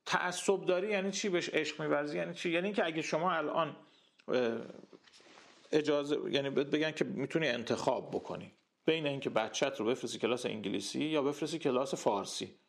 [0.05, 3.75] تعصب داری یعنی چی بهش عشق میورزی؟ یعنی چی؟ یعنی اینکه اگه شما الان
[5.71, 8.53] اجازه یعنی بگن که می‌تونی انتخاب بکنی.
[8.86, 12.60] بین اینکه بچت رو بفرستی کلاس انگلیسی یا بفرستی کلاس فارسی.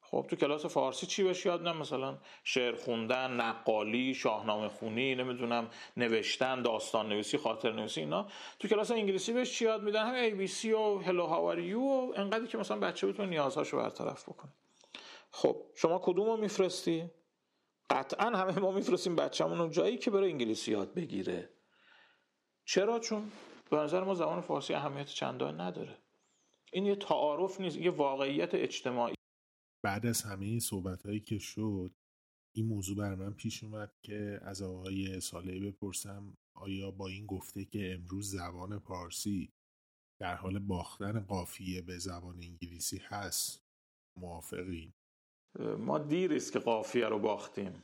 [0.00, 5.70] خب تو کلاس فارسی چی بهش یاد نه مثلا شعر خوندن نقالی شاهنامه خونی نمی‌دونم
[5.96, 8.28] نوشتن داستان نویسی خاطر نویسی اینا.
[8.58, 12.58] تو کلاس انگلیسی بهش چی یاد میدن؟ هم ABC و هلو هاوریو و انقدری که
[12.58, 14.52] مثلا بچه بتونه نیازهاشو برطرف بکنه.
[15.30, 17.10] خب شما کدوم رو میفرستی؟
[17.90, 21.48] قطعا همه ما میفرستیم بچه‌مون رو جایی که بره انگلیسی یاد بگیره.
[22.64, 23.32] چرا؟ چون
[23.70, 25.98] به نظر ما زبان فارسی اهمیت چندان نداره.
[26.72, 29.14] این یه تعارف نیست یه واقعیت اجتماعی.
[29.82, 31.90] بعد از همه این صحبت هایی که شد
[32.54, 37.64] این موضوع بر من پیش اومد که از آقای ساله بپرسم آیا با این گفته
[37.64, 39.52] که امروز زبان پارسی
[40.18, 43.64] در حال باختن قافیه به زبان انگلیسی هست
[44.16, 44.92] موافقین؟
[45.78, 47.82] ما دیر است که قافیه رو باختیم.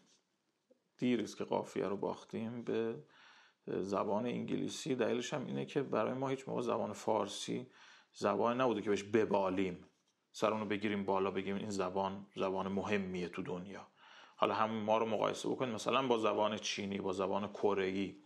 [0.98, 3.04] دیر است که قافیه رو باختیم به
[3.68, 7.66] زبان انگلیسی دلیلش هم اینه که برای ما هیچ موقع زبان فارسی
[8.12, 9.84] زبان نبوده که بهش ببالیم.
[10.32, 13.86] سر اونو بگیریم بالا بگیم این زبان زبان مهمیه تو دنیا.
[14.36, 18.16] حالا هم ما رو مقایسه بکنیم مثلا با زبان چینی با زبان کره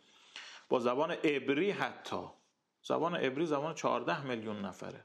[0.69, 2.27] با زبان عبری حتی.
[2.83, 5.05] زبان عبری زبان 14 میلیون نفره.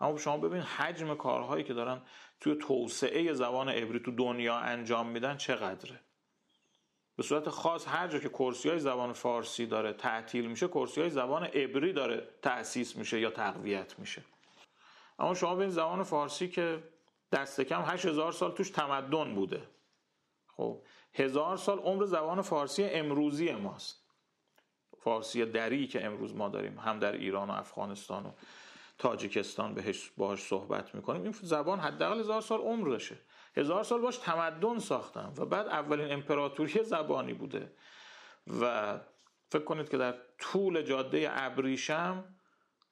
[0.00, 2.02] اما شما ببین حجم کارهایی که دارن
[2.40, 6.00] توی توسعه زبان عبری تو دنیا انجام میدن چقدره؟
[7.16, 11.10] به صورت خاص هر جا که کرسی های زبان فارسی داره تعطیل میشه کرسی های
[11.10, 14.22] زبان عبری داره تأسیس میشه یا تقویت میشه.
[15.18, 16.82] اما شما به این زبان فارسی که
[17.32, 19.62] دست کم 8000 سال توش تمدن بوده.
[20.46, 20.82] خب
[21.14, 24.06] هزار سال عمر زبان فارسی امروزی ماست.
[24.98, 28.30] فارسی دری که امروز ما داریم هم در ایران و افغانستان و
[28.98, 31.22] تاجیکستان بهش باهاش صحبت می‌کنیم.
[31.22, 33.18] این زبان حداقل هزار سال عمر داشته
[33.56, 37.72] هزار سال باش تمدن ساختم و بعد اولین امپراتوری زبانی بوده.
[38.60, 38.94] و
[39.48, 42.24] فکر کنید که در طول جاده ابریشم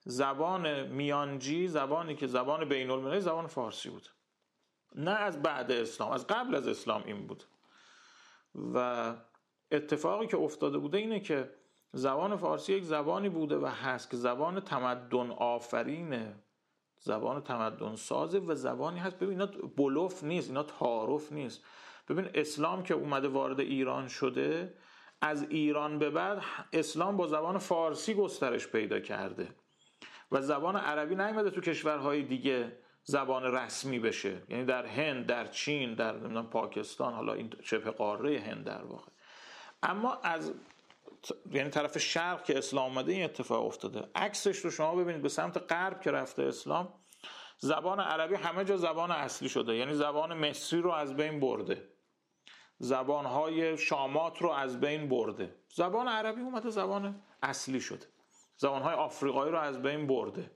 [0.05, 4.09] زبان میانجی زبانی که زبان بین المللی زبان فارسی بود.
[4.94, 7.44] نه از بعد اسلام از قبل از اسلام این بود.
[8.74, 9.14] و
[9.70, 11.55] اتفاقی که افتاده بوده اینه که
[11.92, 16.43] زبان فارسی یک زبانی بوده و هست که زبان تمدن آفرینه.
[17.05, 19.17] زبان تمدن سازه و زبانی هست.
[19.17, 21.64] ببین اینا بلوف نیست اینا تعارف نیست.
[22.09, 24.75] ببین اسلام که اومده وارد ایران شده
[25.21, 29.49] از ایران به بعد اسلام با زبان فارسی گسترش پیدا کرده
[30.33, 34.43] و زبان عربی نیومده تو کشورهای دیگه زبان رسمی بشه.
[34.49, 39.11] یعنی در هند در چین در پاکستان حالا این شبه قاره هند در واقع.
[39.83, 40.55] اما از
[41.52, 44.10] یعنی طرف شرق که اسلام آمده این اتفاق افتاده.
[44.14, 46.94] عکسش رو شما ببینید به سمت غرب که رفته اسلام
[47.58, 49.76] زبان عربی همه جا زبان اصلی شده.
[49.76, 51.88] یعنی زبان مصری رو از بین برده.
[52.78, 55.54] زبانهای شامات رو از بین برده.
[55.74, 58.06] زبان عربی اومده زبان اصلی شده.
[58.56, 60.50] زبانهای آفریقایی رو از بین برده.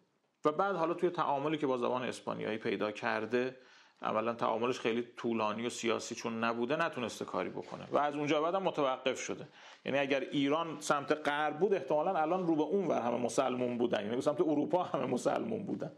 [0.44, 3.56] و بعد حالا توی تعاملی که با زبان اسپانیایی پیدا کرده
[4.02, 7.86] اولا تعاملش خیلی طولانی و سیاسی چون نبوده نتونسته کاری بکنه.
[7.92, 9.48] و از اونجا بعدم متوقف شده.
[9.84, 14.06] یعنی اگر ایران سمت غرب بود احتمالا الان رو به اون ور همه مسلمون بودن.
[14.06, 15.92] یعنی سمت اروپا همه مسلمون بودن.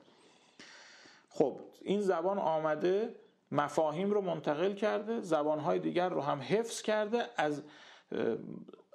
[1.29, 3.15] خب این زبان آمده
[3.53, 7.27] مفاهیم رو منتقل کرده زبانهای دیگر رو هم حفظ کرده.
[7.37, 7.63] از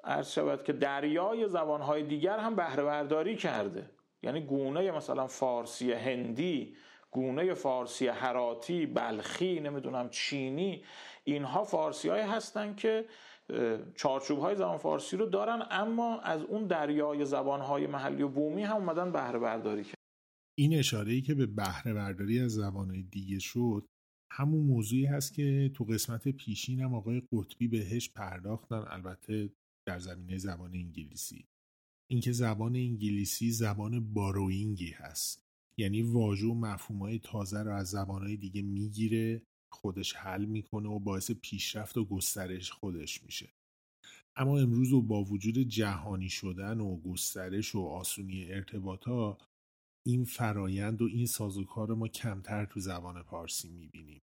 [0.04, 3.89] عرض شود که دریای زبانهای دیگر هم بهره برداری کرده.
[4.24, 6.76] یعنی گونه مثلا فارسی هندی
[7.15, 10.84] گونه فارسی هراتی بلخی نمی‌دونم چینی
[11.23, 13.06] اینها فارسی های هستن که
[13.95, 18.63] چارچوب های زبان فارسی رو دارن اما از اون دریای زبان های محلی و بومی
[18.63, 19.95] هم اومدن بهره برداری کرد
[20.58, 23.86] این اشاره ای که به بهره برداری از زبان دیگه شد
[24.32, 29.49] همون موضوعی هست که تو قسمت پیشین هم آقای قطبی بهش پرداختن البته
[29.88, 31.45] در زمینه زبان انگلیسی.
[32.10, 35.44] اینکه زبان انگلیسی زبان باروینگی هست.
[35.79, 41.31] یعنی واژه و مفهومهای تازه رو از زبانهای دیگه می‌گیره خودش حل می‌کنه و باعث
[41.31, 43.49] پیشرفت و گسترش خودش میشه.
[44.35, 49.47] اما امروز و با وجود جهانی شدن و گسترش و آسونی ارتباطات
[50.07, 54.21] این فرایند و این سازوکار ما کمتر تو زبان پارسی می‌بینیم.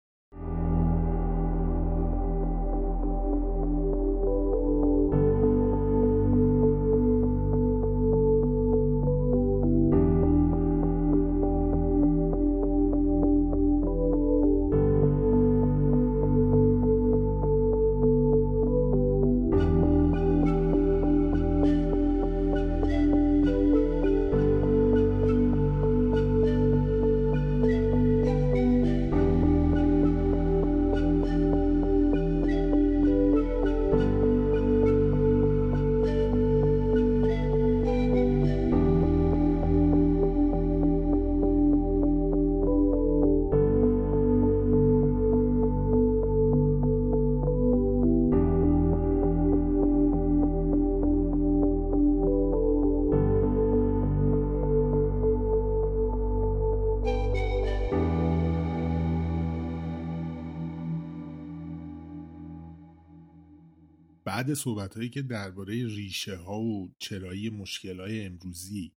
[64.53, 68.93] صحبت هایی که درباره ریشه ها و چرایی مشکل های امروزی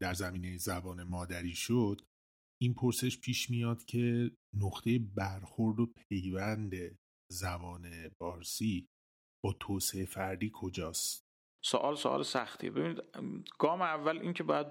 [0.00, 2.00] در زمینه زبان مادری شد
[2.60, 6.98] این پرسش پیش میاد که نقطه برخورد و پیوند
[7.32, 8.88] زبان بارسی
[9.44, 11.28] با توسعه فردی کجاست؟
[11.64, 13.02] سوال سوال سختی ببینید
[13.58, 14.66] گام اول این که باید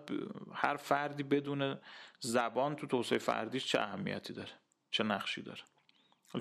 [0.54, 1.80] هر فردی بدون
[2.20, 4.52] زبان تو توسعه فردیش چه اهمیتی داره
[4.92, 5.62] چه نقشی داره؟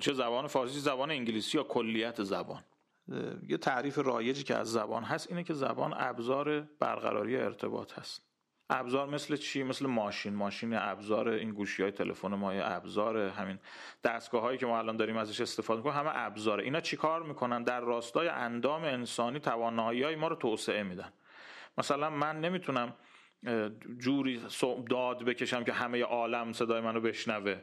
[0.01, 2.63] چه زبان فارسی زبان انگلیسی یا کلیت زبان؟
[3.47, 8.27] یه تعریف رایجی که از زبان هست اینه که زبان ابزار برقراری ارتباط هست.
[8.69, 10.33] ابزار مثل چی؟ مثل ماشین.
[10.33, 13.59] ماشین ابزار این گوشی های تلفن ما ابزار همین
[14.03, 16.63] دستگاه هایی که ما الان داریم ازش استفاده می‌کنیم همه ابزاره.
[16.63, 21.13] اینا چیکار می‌کنن؟ در راستای اندام انسانی توانایی های ما رو توسعه میدن.
[21.77, 22.93] مثلا من نمی‌تونم
[23.97, 24.41] جوری
[24.89, 27.61] داد بکشم که همه عالم صدای منو بشنوه.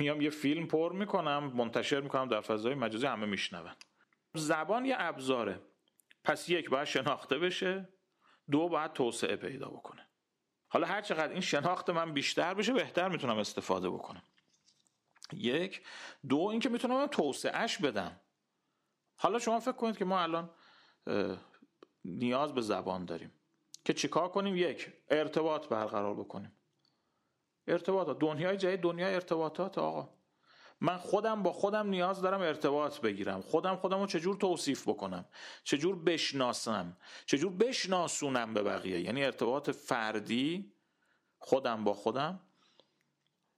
[0.00, 3.72] میام یه فیلم پر می‌کنم منتشر می‌کنم در فضای مجازی همه میشنون.
[4.34, 5.60] زبان یه ابزاره.
[6.24, 7.88] پس یک باید شناخته بشه
[8.50, 10.08] دو باید توسعه پیدا بکنه.
[10.68, 14.22] حالا هر چقدر این شناخت من بیشتر بشه بهتر می‌تونم استفاده بکنم.
[15.32, 15.86] یک.
[16.28, 18.20] دو اینکه می‌تونم توسعهش بدم.
[19.16, 20.50] حالا شما فکر کنید که ما الان
[22.04, 23.32] نیاز به زبان داریم.
[23.84, 26.56] که چیکار کنیم؟ یک ارتباط برقرار بکنیم.
[27.66, 28.18] ارتباطات.
[28.18, 30.23] دنیای جدید دنیای ارتباطات آقا.
[30.84, 33.40] من خودم با خودم نیاز دارم ارتباط بگیرم.
[33.40, 35.24] خودم خودم رو چجور توصیف بکنم؟
[35.64, 40.72] چجور بشناسم؟ چجور بشناسونم به بقیه؟ یعنی ارتباط فردی
[41.38, 42.40] خودم با خودم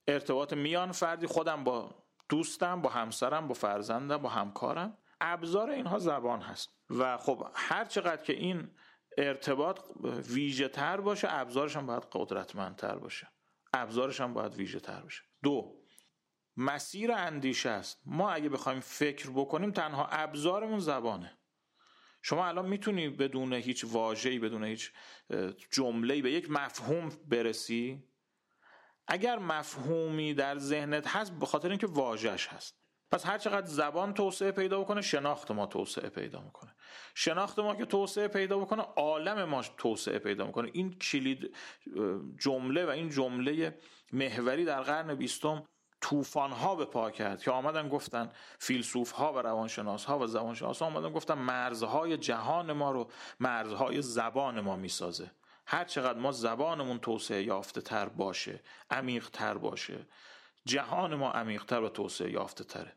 [0.07, 4.97] ارتباط میان فردی خودم با دوستم با همسرم با فرزندم با همکارم.
[5.21, 6.69] ابزار اینها زبان هست.
[6.89, 8.71] و خب هر چقدر که این
[9.17, 13.27] ارتباط ویژه تر باشه ابزارش هم باید قدرتمندتر باشه.
[13.73, 15.23] ابزارش هم باید ویژه تر باشه.
[15.43, 15.86] دو
[16.57, 18.01] مسیر اندیشه است.
[18.05, 21.37] ما اگه بخوایم فکر بکنیم تنها ابزارمون زبانه.
[22.21, 24.91] شما الان می‌تونی بدون هیچ واژه‌ای بدون هیچ
[25.71, 28.03] جمله‌ای به یک مفهوم برسی؟
[29.07, 32.77] اگر مفهومی در ذهنت هست به خاطر اینکه واژهش هست.
[33.11, 36.75] پس هر چقدر زبان توسعه پیدا بکنه شناخت ما توسعه پیدا می‌کنه.
[37.15, 40.69] شناخت ما که توسعه پیدا بکنه عالم ما توسعه پیدا می‌کنه.
[40.73, 41.55] این کلید
[42.39, 43.79] جمله و این جمله
[44.13, 45.63] محوری در قرن بیستم
[46.01, 50.81] طوفان ها به پا کرد که آمدن گفتن فیلسوف ها و روانشناس ها و زبانشناس
[50.81, 55.31] ها آمدن گفتن مرزهای جهان ما رو مرزهای زبان ما می‌سازه.
[55.65, 58.59] هر چقدر ما زبانمون توسعه یافته تر باشه
[58.91, 60.05] عمیق تر باشه
[60.65, 62.93] جهان ما عمیقتر و توسعه یافته تره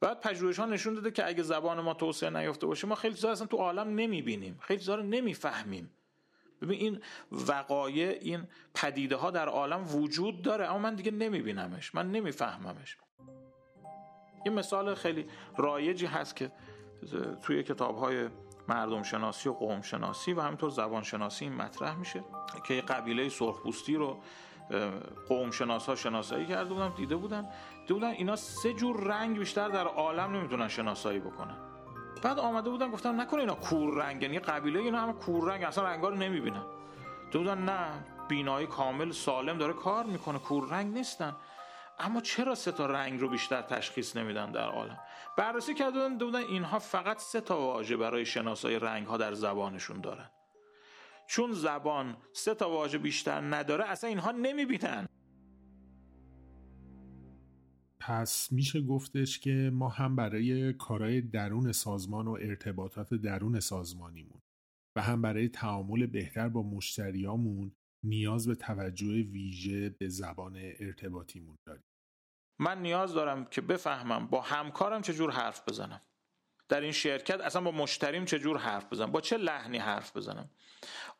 [0.00, 3.30] بعد پژوهش ها نشون داده که اگه زبان ما توسعه نیافته باشه ما خیلی چیزا
[3.30, 4.58] اصلا تو عالم نمی‌بینیم.
[4.60, 5.95] خیلی چیزا رو نمی‌فهمیم.
[6.62, 12.10] ببین این وقایع این پدیده ها در عالم وجود داره اما من دیگه نمیبینمش من
[12.10, 12.96] نمیفهممش.
[14.44, 16.52] این مثال خیلی رایجی هست که
[17.42, 18.28] توی کتاب های
[18.68, 22.24] مردم شناسی و قوم شناسی و همینطور زبان شناسی این مطرح میشه
[22.68, 24.22] که یه قبیله سرخپوستی رو
[25.28, 27.42] قوم شناس ها شناسایی کرده بودن دیده بودن
[27.80, 31.75] دیده بودن اینا سه جور رنگ بیشتر در عالم نمی‌تونن شناسایی بکنن.
[32.22, 35.84] بعد آمده بودن گفتن نکنه اینا کور رنگ یعنی قبیله اینا همه کور رنگ اصلا
[35.84, 36.64] رنگا رو نمی‌بینن.
[37.24, 41.36] دیده بودن نه بینایی کامل سالم داره کار می‌کنه کور رنگ نیستن.
[41.98, 44.98] اما چرا سه تا رنگ رو بیشتر تشخیص نمیدن در عالم؟
[45.36, 50.30] بررسی کرده بودن اینها فقط سه تا واژه برای شناسایی رنگ ها در زبانشون دارن.
[51.26, 55.08] چون زبان سه تا واژه بیشتر نداره اصلا اینها نمی‌بینن.
[58.00, 64.40] پس میشه گفتش که ما هم برای کارهای درون سازمان و ارتباطات درون سازمانیمون
[64.96, 67.72] و هم برای تعامل بهتر با مشتریامون
[68.04, 71.84] نیاز به توجه ویژه به زبان ارتباطیمون داریم.
[72.60, 76.00] من نیاز دارم که بفهمم با همکارم چجور حرف بزنم.
[76.68, 80.50] در این شرکت اصلا با مشتریم چجور حرف بزنم؟ با چه لحنی حرف بزنم؟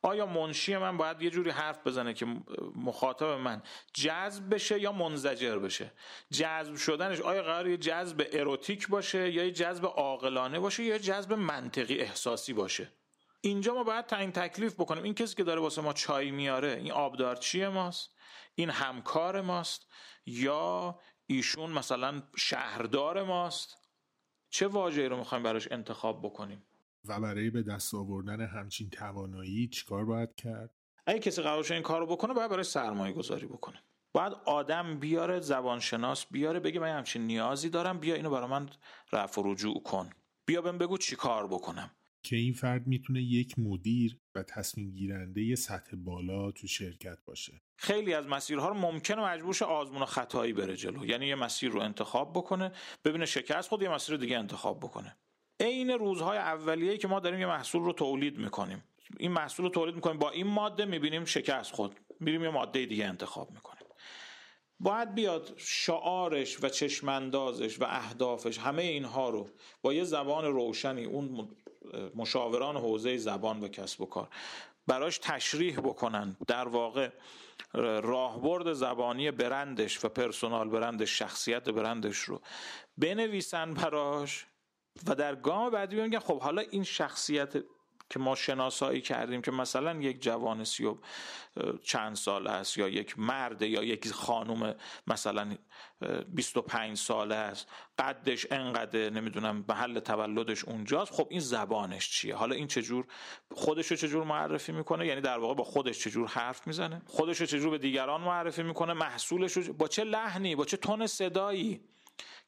[0.02, 2.26] آیا منشی من باید یه جوری حرف بزنه که
[2.74, 3.62] مخاطب من
[3.94, 5.92] جذب بشه یا منزجر بشه؟
[6.32, 11.32] جذب شدنش آیا قرار یه جذب اروتیک باشه یا یه جذب عاقلانه باشه یا جذب
[11.32, 12.92] منطقی احساسی باشه؟
[13.40, 15.02] اینجا ما باید تعیین تکلیف بکنیم.
[15.04, 18.10] این کسی که داره واسه ما چای میاره این آبدارچی ماست؟
[18.54, 19.86] این همکار ماست؟
[20.26, 23.85] یا ایشون مثلا شهردار ماست؟
[24.56, 26.62] چه واژه‌ای رو می‌خوایم براش انتخاب بکنیم؟
[27.04, 30.70] و برای به دست آوردن همچین توانایی چیکار باید کرد؟
[31.06, 33.82] اگه کسی قرار این کار رو بکنه باید برای سرمایه گذاری بکنه.
[34.12, 38.68] باید آدم بیاره زبانشناس بیاره بگه من همچین نیازی دارم بیا اینو برای من
[39.12, 40.10] رفع و رجوع کن.
[40.46, 41.90] بیا بهم بگو چی کار بکنم.
[42.22, 47.60] که این فرد می‌تونه یک مدیر و تصمیم گیرنده یه سطح بالا تو شرکت باشه.
[47.76, 51.04] خیلی از مسیرها رو ممکنه مجبورش آزمون و خطایی بره جلو.
[51.04, 52.72] یعنی یه مسیر رو انتخاب بکنه
[53.04, 55.16] ببینه شکست خود یه مسیر دیگه انتخاب بکنه.
[55.60, 58.84] عین روزهای اولیه که ما داریم یه محصول رو تولید می‌کنیم.
[59.18, 63.06] این محصول رو تولید می‌کنیم با این ماده می‌بینیم شکست خود میریم یه ماده دیگه
[63.06, 63.75] انتخاب می‌کنیم
[64.80, 69.48] باید بیاد شعارش و چشماندازش و اهدافش همه اینها رو
[69.82, 71.48] با یه زبان روشنی اون
[72.14, 74.28] مشاوران حوزه زبان و کسب و کار
[74.86, 76.36] براش تشریح بکنن.
[76.46, 77.10] در واقع
[78.02, 82.40] راهبرد زبانی برندش و پرسونال برندش شخصیت برندش رو
[82.98, 84.46] بنویسن براش
[85.06, 87.54] و در گام بعدی میگن خب حالا این شخصیت
[88.10, 90.96] که ما شناسایی کردیم که مثلا یک جوان سی و
[91.82, 94.74] چند ساله است یا یک مرد یا یک خانوم
[95.06, 95.56] مثلا
[96.28, 102.66] 25 ساله است قدش انقدر نمی‌دونم محل تولدش اونجاست خب این زبانش چیه؟ حالا این
[102.66, 103.06] چجور
[103.50, 107.46] خودش رو چجور معرفی می‌کنه؟ یعنی در واقع با خودش چجور حرف می‌زنه؟ خودش رو
[107.46, 111.80] چجور به دیگران معرفی می‌کنه؟ محصولش با چه لحنی؟ با چه تون صدایی؟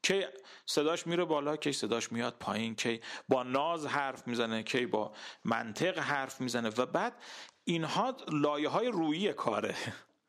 [0.03, 0.25] کی
[0.67, 5.13] صداش میره بالا کی صداش میاد پایین کی با ناز حرف می‌زنه کی با
[5.45, 6.69] منطق حرف می‌زنه.
[6.69, 7.23] و بعد
[7.65, 9.75] اینها لایه های رویی کاره.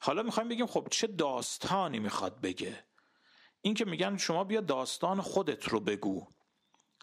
[0.01, 2.83] حالا می‌خوایم بگیم خب چه داستانی می‌خواد بگه.
[3.61, 6.27] این که میگن شما بیا داستان خودت رو بگو.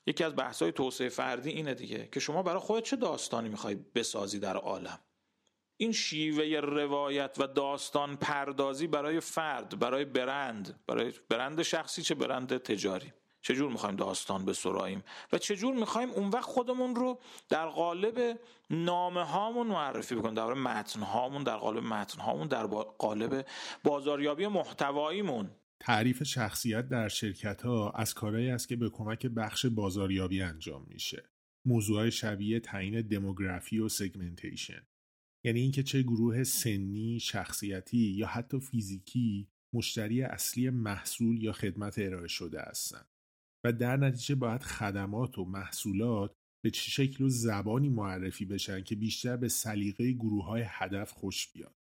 [0.07, 4.39] یکی از بحث‌های توسعه فردی اینه دیگه که شما برای خودت چه داستانی می‌خوای بسازی
[4.39, 5.01] در عالم؟
[5.77, 12.57] این شیوه روایت و داستان پردازی برای فرد برای برند برای برند شخصی چه برند
[12.57, 13.13] تجاری؟
[13.43, 15.03] چجور می‌خوایم داستان بسراییم؟
[15.33, 21.01] و چجور می‌خوایم اون وقت خودمون رو در قالب نامه هامون معرفی بکنیم؟ در متن
[21.01, 22.67] هامون در قالب متن هامون در
[22.99, 23.47] قالب
[23.85, 25.51] بازاریابی محتواییمون.
[25.81, 31.25] تعریف شخصیت در شرکت ها از کارهایی است که به کمک بخش بازاریابی انجام میشه.
[31.65, 34.87] موضوع شبیه تعیین دموگرافی و سگمنتیشن
[35.47, 42.29] یعنی اینکه چه گروه سنی، شخصیتی یا حتی فیزیکی مشتری اصلی محصول یا خدمت ارائه
[42.29, 43.09] شده هستند
[43.65, 46.33] و در نتیجه باید خدمات و محصولات
[46.65, 51.53] به چه شکل و زبانی معرفی بشن که بیشتر به سلیقه گروه های هدف خوش
[51.53, 51.75] بیاد.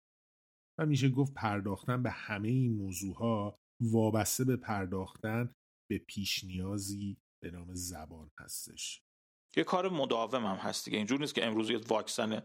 [0.79, 5.53] و میشه گفت پرداختن به همه این موضوع ها وابسته به پرداختن
[5.91, 9.04] به پیش نیازی به نام زبان هستش.
[9.55, 10.97] یه کار مداوم هم هست دیگه.
[10.97, 12.43] اینجور نیست که امروز یه واکسن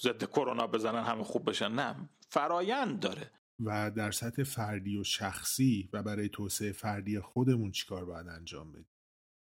[0.00, 1.72] ضد کرونا بزنن همه خوب بشن.
[1.72, 3.30] نه فرایند داره.
[3.60, 8.88] و در سطح فردی و شخصی و برای توسعه فردی خودمون چیکار باید انجام بدیم؟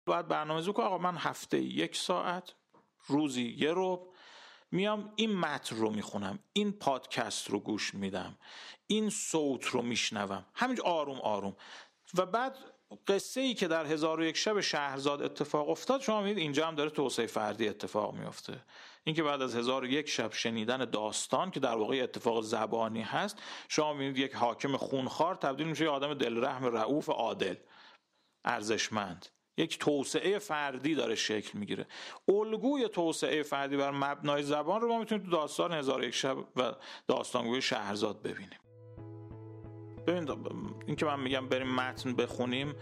[0.07, 2.55] باید برنامه که آقا من هفته یک ساعت
[3.07, 4.13] روزی یه رو
[4.71, 8.39] میام این متن رو می‌خونم این پادکست رو گوش میدم
[8.87, 10.47] این صوت رو میشنوم.
[10.55, 11.57] همینج آروم آروم.
[12.15, 12.57] و بعد
[13.07, 16.75] قصه ای که در هزار و یک شب شهرزاد اتفاق افتاد شما می‌دید اینجا هم
[16.75, 18.65] داره توسعه فردی اتفاق میفته
[19.05, 23.43] اینکه بعد از هزار و یک شب شنیدن داستان که در واقع اتفاق زبانی هست
[23.69, 27.55] شما می‌دید یک حاکم خونخوار تبدیل میشه یه آدم دلرحم رعوف عادل
[28.45, 29.27] ارزشمند.
[29.57, 31.87] یک توسعه فردی داره شکل می‌گیره.
[32.29, 36.73] الگوی توسعه فردی بر مبنای زبان رو ما می‌تونیم تو داستان هزار یک شب و
[37.07, 38.62] داستانگوی شهرزاد ببینیم.
[40.07, 40.29] ببین
[40.87, 42.75] این که من میگم بریم متن بخونیم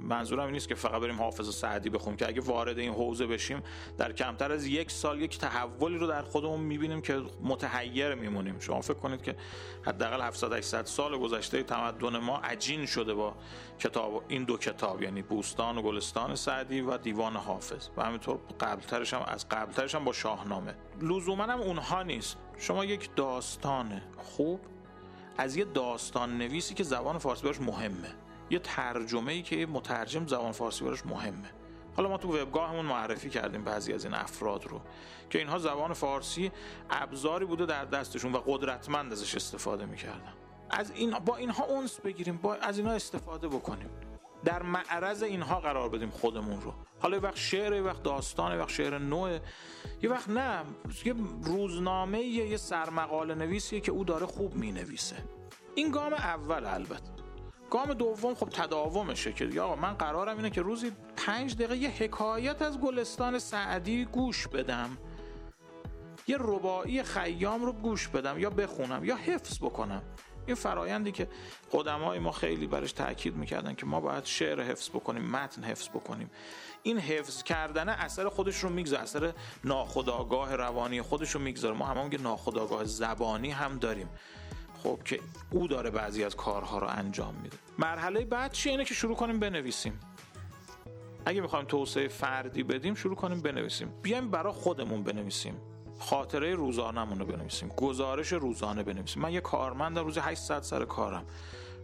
[0.00, 3.62] منظورم این نیست که فقط بریم حافظ سعدی بخونیم که اگه وارد این حوزه بشیم
[3.98, 8.60] در کمتر از یک سال یک تحولی رو در خودمون می‌بینیم که متحیر میمونیم.
[8.60, 9.36] شما فکر کنید که
[9.82, 13.34] حداقل 700 800 سال گذشته تمدن ما عجین شده با
[13.78, 17.88] کتاب این دو کتاب یعنی بوستان و گلستان سعدی و دیوان حافظ.
[17.96, 20.74] و همینطور قبلترش هم از قبلترش هم با شاهنامه.
[21.02, 22.36] لزوما هم اونها نیست.
[22.58, 24.60] شما یک داستان خوب
[25.38, 28.14] از یه داستان نویسی که زبان فارسی براش مهمه.
[28.50, 31.50] یه ترجمه ای که مترجم زبان فارسی براش مهمه.
[31.96, 34.80] حالا ما تو وبگاهمون معرفی کردیم بعضی از این افراد رو
[35.30, 36.52] که اینها زبان فارسی
[36.90, 40.32] ابزاری بوده در دستشون و قدرتمند ازش استفاده می‌کردن.
[40.70, 43.90] از این با اینها اونس بگیریم با از اینها استفاده بکنیم.
[44.44, 46.74] در معرض اینها قرار بدیم خودمون رو.
[47.00, 49.38] حالا یه وقت شعر یه وقت داستان یه وقت شعر نوع
[50.02, 50.62] یه وقت نه.
[51.04, 55.16] یه روزنامه یه, یه سرمقاله نویسیه که او داره خوب می‌نویسه.
[55.74, 57.14] این گام اول البته.
[57.70, 62.62] گام دوم خب تداومشه که یا من قرارم اینه که روزی پنج دقیقه یه حکایت
[62.62, 64.98] از گلستان سعدی گوش بدم.
[66.26, 70.02] یه ربایی خیام رو گوش بدم یا بخونم یا حفظ بکنم.
[70.46, 71.28] این فرایندی که
[71.72, 76.30] قدمای ما خیلی برش تاکید می‌کردن که ما باید شعر حفظ بکنیم متن حفظ بکنیم.
[76.82, 79.32] این حفظ کردن اثر خودش رو می‌گذاره اثر
[79.64, 81.76] ناخودآگاه روانی خودش رو می‌گذاره.
[81.76, 84.08] ما همون که ناخودآگاه زبانی هم داریم.
[84.82, 85.20] خب که
[85.50, 87.56] او داره بعضی از کارها رو انجام میده.
[87.78, 90.00] مرحله بعد چیه اینه که شروع کنیم بنویسیم.
[91.26, 93.92] اگه می‌خوایم توسعه فردی بدیم شروع کنیم بنویسیم.
[94.02, 95.56] بیایم برای خودمون بنویسیم.
[96.04, 99.22] خاطره روزانمون رو بنویسیم گزارش روزانه بنویسیم.
[99.22, 101.24] من یه کارمندم روزی 800 سر کارم.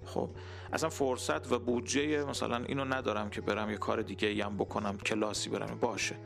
[0.07, 0.31] خب
[0.73, 4.99] اصلا فرصت و بودجه مثلا اینو ندارم که برم یه کار دیگه ای هم بکنم
[4.99, 5.79] کلاسی برم.
[5.81, 6.17] باشه.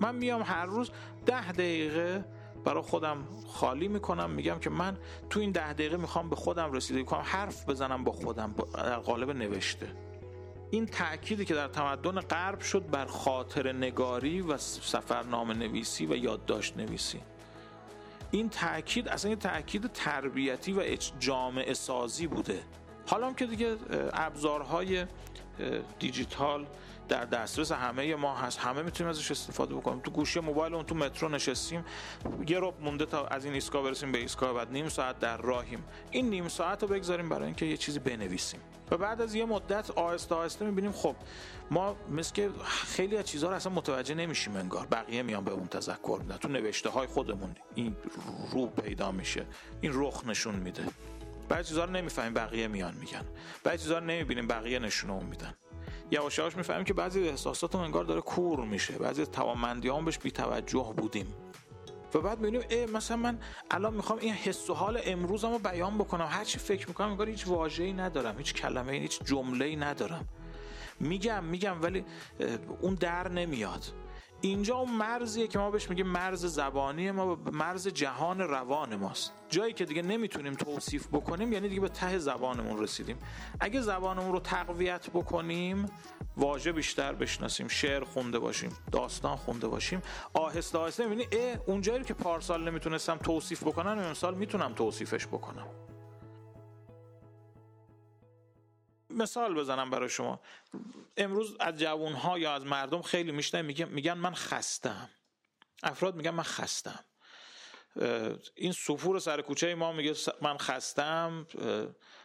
[0.00, 0.90] من میام هر روز
[1.26, 2.24] ده دقیقه
[2.64, 4.98] برای خودم خالی می‌کنم میگم که من
[5.30, 9.30] تو این ده دقیقه می‌خوام به خودم رسیدگی کنم حرف بزنم با خودم در قالب
[9.30, 9.86] نوشته.
[10.70, 16.76] این تأکیدی که در تمدن غرب شد بر خاطر نگاری و سفرنامه نویسی و یادداشت
[16.76, 17.20] نویسی
[18.30, 20.80] این تاکید اصلا یه تاکید تربیتی و
[21.18, 22.62] جامعه سازی بوده.
[23.06, 23.76] حالا که دیگه
[24.12, 25.06] ابزارهای
[25.98, 26.66] دیجیتال
[27.10, 28.58] در دسترس همه ما هست.
[28.58, 30.00] همه می‌تونیم ازش استفاده بکنیم.
[30.00, 31.84] تو گوشی موبایل اون تو مترو نشستیم
[32.48, 35.84] یه رو مونده تا از این ایستگاه برسیم به ایستگاه بعد نیم ساعت در راهیم.
[36.10, 38.60] این نیم ساعت رو بگذاریم برای اینکه یه چیزی بنویسیم.
[38.90, 41.16] و بعد از یه مدت آهسته آهسته می‌بینیم خب
[41.70, 42.50] ما مثل که
[42.86, 44.86] خیلی از چیزها رو اصلا متوجه نمیشیم انگار.
[44.86, 46.36] بقیه میان به اون تذکر میدن.
[46.36, 47.96] تو نوشته های خودمون این
[48.50, 49.46] رو پیدا میشه.
[49.80, 50.84] این رخ نشون میده.
[51.48, 53.24] بعضی چیزا رو نمی‌فهمیم بقیه میان میگن.
[53.64, 55.54] بعضی چیزا رو نمی‌بینیم بقیه نشونه میدن.
[56.10, 58.98] یواش یواش می‌فهمیم که بعضی احساساتمون انگار داره کور میشه.
[58.98, 61.34] بعضی توانمندیام بهش بی‌توجه بودیم.
[62.14, 63.38] و بعد می‌بینیم مثلا من
[63.70, 66.28] الان می‌خوام این حس و حال امروزمو بیان بکنم.
[66.30, 70.28] هر چی فکر می‌کنم انگار هیچ واژه‌ای ندارم هیچ کلمه هیچ جمله‌ای ندارم.
[71.00, 72.04] میگم میگم ولی
[72.80, 73.84] اون در نمیاد.
[74.42, 79.32] اینجا اون مرزیه که ما بهش میگیم مرز زبانی ما مرز جهان روان ماست.
[79.48, 83.18] جایی که دیگه نمی‌تونیم توصیف بکنیم یعنی دیگه به ته زبانمون رسیدیم.
[83.60, 85.86] اگه زبانمون رو تقویت بکنیم
[86.36, 90.02] واژه بیشتر بشناسیم شعر خونده باشیم داستان خونده باشیم.
[90.34, 95.66] آهسته آهسته می‌بینی اه اون جایی که پارسال نمی‌تونستم توصیف بکنم امسال می‌تونم توصیفش بکنم.
[99.14, 100.40] مثال بزنم برای شما.
[101.16, 105.08] امروز از جوان ها یا از مردم خیلی میگن میگن من خستم
[105.82, 107.04] افراد میگن من خستم
[108.54, 111.46] این سفور سر کوچه ما میگه من خستم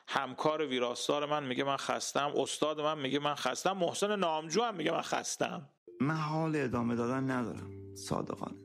[0.08, 4.92] همکار ویراستار من میگه من خستم استاد من میگه من خستم محسن نامجو هم میگه
[4.92, 5.70] من خستم
[6.02, 8.56] من حال ادامه دادن ندارم صادقانه.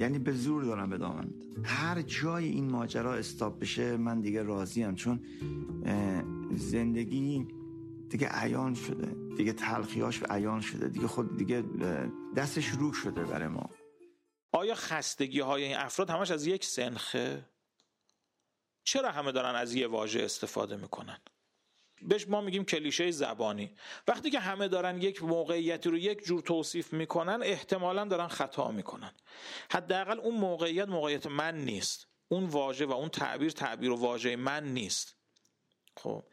[0.00, 1.62] یعنی به زور دارم ادامه میدم.
[1.64, 4.94] هر جای این ماجرا استاب بشه من دیگه راضیم.
[4.94, 5.24] چون
[6.56, 7.18] زندگی
[8.10, 11.64] دیگه عیان شده دیگه تلخیاش عیان شده دیگه خود دیگه
[12.36, 13.70] دستش رو شده برای ما.
[14.52, 17.48] آیا خستگی های این افراد همش از یک سنخه؟
[18.84, 21.18] چرا همه دارن از یه واژه استفاده می‌کنن؟
[22.02, 23.76] بهش ما میگیم کلیشه زبانی.
[24.08, 29.12] وقتی که همه دارن یک موقعیتی رو یک جور توصیف می‌کنن احتمالا دارن خطا می‌کنن.
[29.70, 32.06] حداقل اون موقعیت موقعیت من نیست.
[32.28, 35.19] اون واژه و اون تعبیر تعبیر و واژه من نیست.
[36.02, 36.24] خب.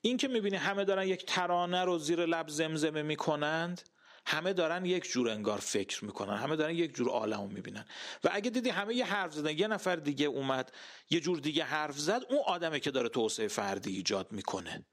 [0.00, 3.80] این که می‌بینی همه دارن یک ترانه رو زیر لب زمزمه می‌کنند
[4.26, 7.84] همه دارن یک جور انگار فکر می‌کنن همه دارن یک جور عالم می‌بینن.
[8.24, 10.72] و اگه دیدی همه یه حرف زدن یه نفر دیگه اومد
[11.10, 14.86] یه جور دیگه حرف زد اون آدمه که داره توسعه فردی ایجاد می‌کنه.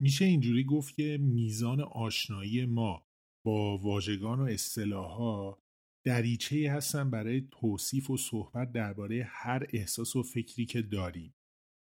[0.00, 3.06] میشه اینجوری گفت که میزان آشنایی ما
[3.44, 5.62] با واژگان و اصطلاحها
[6.04, 11.34] دریچه هستن برای توصیف و صحبت درباره هر احساس و فکری که داریم.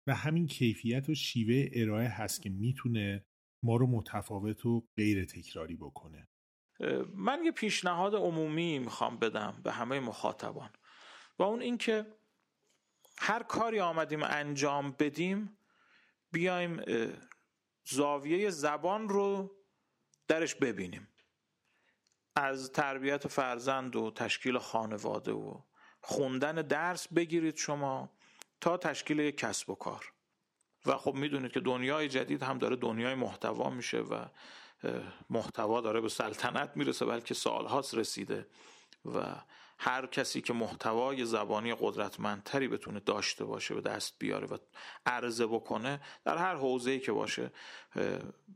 [0.08, 3.26] و همین کیفیت و شیوه ارائه هست که می‌تونه
[3.64, 6.28] ما رو متفاوت و غیر تکراری بکنه.
[7.16, 10.70] من یه پیشنهاد عمومی می‌خوام بدم به همه مخاطبان.
[11.40, 12.06] و اون اینکه
[13.18, 15.58] هر کاری آمدیم انجام بدیم
[16.32, 16.82] بیایم
[17.86, 19.56] زاویه زبان رو
[20.28, 21.08] درش ببینیم.
[22.36, 25.62] از تربیت فرزند و تشکیل خانواده و
[26.02, 28.12] خوندن درس بگیرید شما.
[28.64, 30.14] تا تشکیل یک کسب و کار.
[30.86, 34.26] و خب می‌دونید که دنیای جدید هم داره دنیای محتوا میشه و
[35.30, 38.48] محتوا داره به سلطنت می‌رسه بلکه سالهاست رسیده
[39.06, 39.36] و
[39.86, 44.58] هر کسی که محتوای زبانی قدرتمندتری بتونه داشته باشه به دست بیاره و
[45.06, 47.52] عرضه بکنه در هر حوزه‌ای که باشه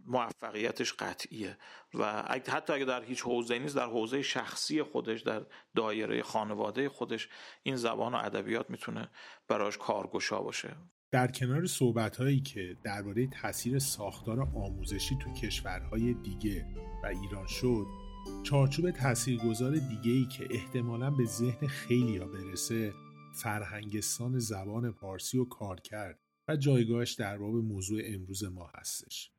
[0.05, 1.57] موفقیتش قطعیه.
[1.93, 7.29] و حتی اگه در هیچ حوزه نیست در حوزه شخصی خودش در دایره خانواده خودش
[7.63, 9.09] این زبان و ادبیات می‌تونه
[9.47, 10.75] براش کارگشا باشه.
[11.11, 16.65] در کنار صحبت هایی که درباره تاثیر ساختار آموزشی تو کشورهای دیگه
[17.03, 18.06] و ایران شد
[18.43, 22.93] چارچوب تاثیرگذار دیگه ای که احتمالا به ذهن خیلی ها برسه
[23.33, 29.31] فرهنگستان زبان پارسی و کار کرد و جایگاهش در باب موضوع امروز ما هستش.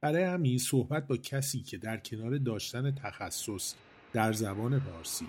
[0.00, 3.74] برای همین صحبت با کسی که در کنار داشتن تخصص
[4.12, 5.26] در زبان پارسی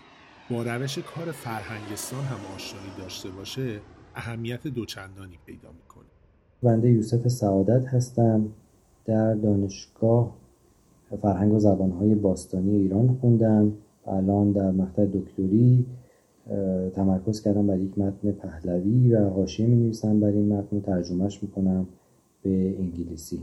[0.49, 3.82] با روش کار فرهنگستان هم آشنایی داشته باشه
[4.16, 6.05] اهمیت دوچندانی پیدا می‌کنه.
[6.64, 8.49] بنده یوسف سعادت هستم
[9.05, 10.39] در دانشگاه
[11.18, 13.74] فرهنگ و زبانهای باستانی ایران خوندم
[14.05, 15.86] و الان در مقطع دکتری
[16.95, 21.43] تمرکز کردم بر یک متن پهلوی و حاشیه می نویسم بر این متن و ترجمهش
[21.43, 21.88] می‌کنم
[22.43, 23.39] به انگلیسی.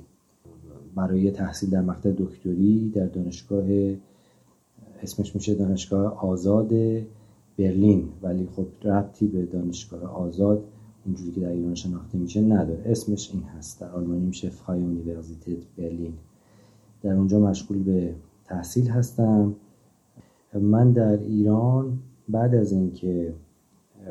[0.97, 3.65] برای تحصیل در مقطع دکتری در دانشگاه
[5.03, 6.73] اسمش میشه دانشگاه آزاد
[7.59, 8.09] برلین.
[8.23, 10.65] ولی خب ربطی به دانشگاه آزاد
[11.07, 12.83] اونجوری که در ایران شناخته میشه نداره.
[12.87, 13.81] اسمش این هست.
[13.81, 16.13] در آلمانی میشه فای اونیورسیتت برلین.
[17.07, 19.55] در اونجا مشغول به تحصیل هستم.
[20.55, 21.99] من در ایران
[22.29, 23.35] بعد از اینکه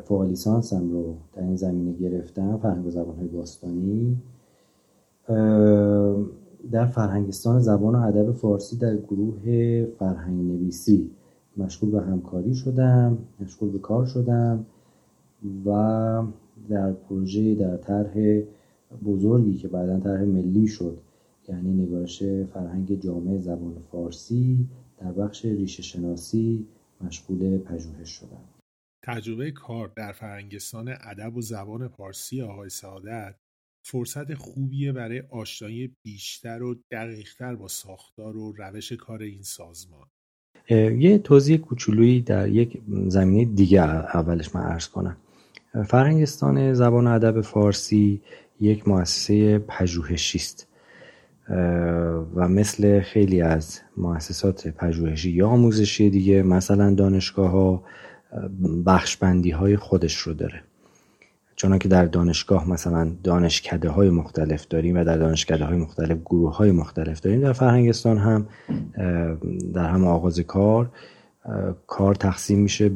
[0.04, 4.16] فوق لیسانسم رو در این زمینه گرفتم فرهنگ و زبانهای باستانی
[6.72, 11.10] در فرهنگستان زبان و ادب فارسی در گروه فرهنگ نویسی
[11.56, 14.66] مشغول به همکاری شدم مشغول به کار شدم
[15.66, 16.22] و
[16.68, 18.40] در پروژه در طرح
[19.06, 20.98] بزرگی که بعدا طرح ملی شد
[21.48, 22.22] یعنی نگارش
[22.54, 24.68] فرهنگ جامعه زبان فارسی
[24.98, 26.66] در بخش ریشه شناسی
[27.00, 28.44] مشغول پژوهش شدم
[29.04, 33.34] تجربه کار در فرهنگستان ادب و زبان پارسی آقای سعادت
[33.84, 40.06] فرصت خوبیه برای آشنایی بیشتر و دقیقتر با ساختار و روش کار این سازمان.
[40.98, 45.16] یه توضیح کوچولویی در یک زمینه دیگه اولش من عرض کنم.
[45.86, 48.22] فرهنگستان زبان و ادب فارسی
[48.60, 50.68] یک مؤسسه پژوهشی است.
[52.34, 57.82] و مثل خیلی از مؤسسات پژوهشی یا آموزشی دیگه مثلا دانشگاه ها
[58.86, 60.62] بخشبندی های خودش رو داره.
[61.56, 66.56] چون که در دانشگاه مثلا دانشکده های مختلف داریم و در دانشکده های مختلف گروه
[66.56, 68.46] های مختلف داریم در فرهنگستان هم
[69.74, 70.90] در هم آغاز کار
[71.86, 72.90] کار تقسیم میشه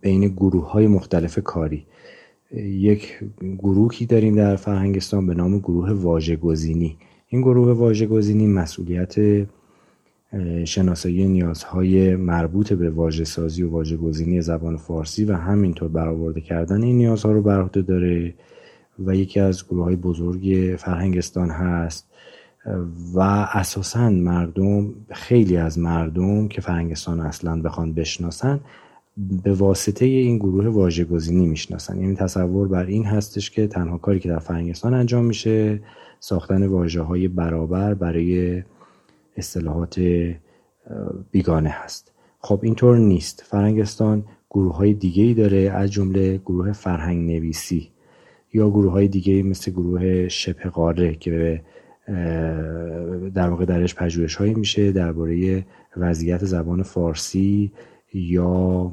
[0.00, 1.86] بین گروه های مختلف کاری.
[2.56, 3.18] یک
[3.58, 6.96] گروهی داریم در فرهنگستان به نام گروه واژه‌گزینی.
[7.32, 9.14] این گروه واژه‌گزینی مسئولیت
[10.64, 16.82] شناسایی نیازهای مربوط به واژه سازی و واژه گزینی زبان فارسی و همینطور برآورده کردن
[16.82, 18.34] این نیازها رو بر عهده داره
[18.98, 22.06] و یکی از گروه های بزرگ فرهنگستان هست
[23.14, 23.20] و
[23.52, 28.60] اساسا مردم خیلی از مردم که فرهنگستان اصلا بخوان بشناسن
[29.42, 32.00] به واسطه این گروه واژه گزینی می‌شناسن.
[32.00, 35.80] یعنی تصور بر این هستش که تنها کاری که در فرهنگستان انجام میشه
[36.20, 38.62] ساختن واژه های برابر برای
[39.36, 40.00] اصطلاحات
[41.30, 42.12] بیگانه هست.
[42.40, 43.44] خب اینطور نیست.
[43.46, 47.90] فرنگستان گروه های دیگه ای داره از جمله گروه فرهنگ نویسی
[48.52, 51.62] یا گروه های دیگه مثل گروه شبه قاره که
[53.34, 55.66] در واقع درش پژوهش هایی میشه درباره
[55.96, 57.72] وضعیت زبان فارسی
[58.14, 58.92] یا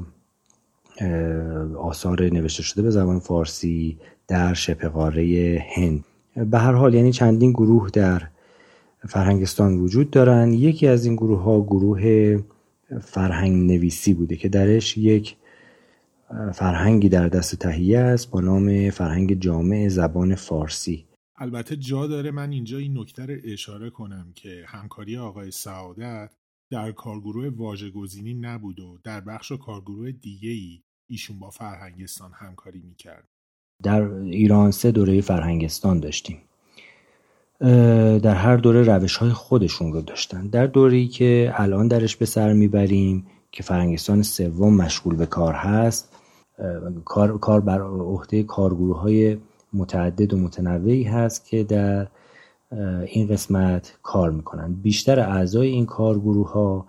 [1.78, 3.98] آثار نوشته شده به زبان فارسی
[4.28, 6.04] در شبه قاره هند.
[6.44, 8.28] به هر حال یعنی چندین گروه در
[9.08, 10.52] فرهنگستان وجود دارن.
[10.52, 12.36] یکی از این گروه ها گروه
[13.00, 15.36] فرهنگ نویسی بوده که درش یک
[16.54, 21.04] فرهنگی در دست تهیه است با نام فرهنگ جامع زبان فارسی.
[21.36, 26.34] البته جا داره من اینجا این نکته رو اشاره کنم که همکاری آقای سعادت
[26.70, 33.28] در کارگروه واژه‌گزینی نبود و در بخش کارگروه دیگه ای ایشون با فرهنگستان همکاری می‌کرد.
[33.82, 36.38] در ایران سه دوره فرهنگستان داشتیم.
[38.20, 40.46] در هر دوره روش های خودشون رو داشتن.
[40.46, 46.12] در دوره‌ای که الان درش به سر می‌بریم که فرنگستان سوم مشغول به کار هست
[47.04, 49.36] کار, کار بر عهده کارگروه های
[49.72, 52.06] متعدد و متنوعی هست که در
[53.06, 54.74] این قسمت کار می‌کنن.
[54.74, 56.86] بیشتر اعضای این کارگروه ها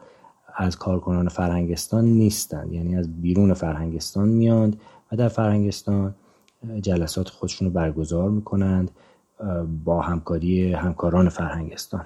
[0.56, 4.82] از کارکنان فرهنگستان نیستند یعنی از بیرون فرهنگستان میاند
[5.12, 6.16] و در فرهنگستان
[6.82, 8.92] جلسات خودشون رو برگزار می‌کنند
[9.86, 12.06] با همکاری همکاران فرهنگستان.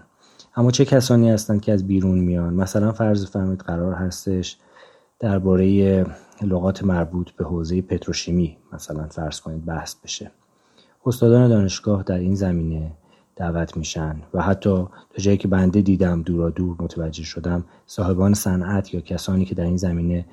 [0.56, 4.58] اما چه کسانی هستند که از بیرون میان؟ مثلا فرض فرمایید قرار هستش
[5.20, 6.06] درباره
[6.42, 10.32] لغات مربوط به حوزه پتروشیمی مثلا فرض کنید بحث بشه.
[11.06, 12.92] استادان دانشگاه در این زمینه
[13.36, 14.16] دعوت میشن.
[14.34, 19.46] و حتی تا جایی که بنده دیدم دورا دور متوجه شدم صاحبان صنعت یا کسانی
[19.46, 20.26] که در این زمینه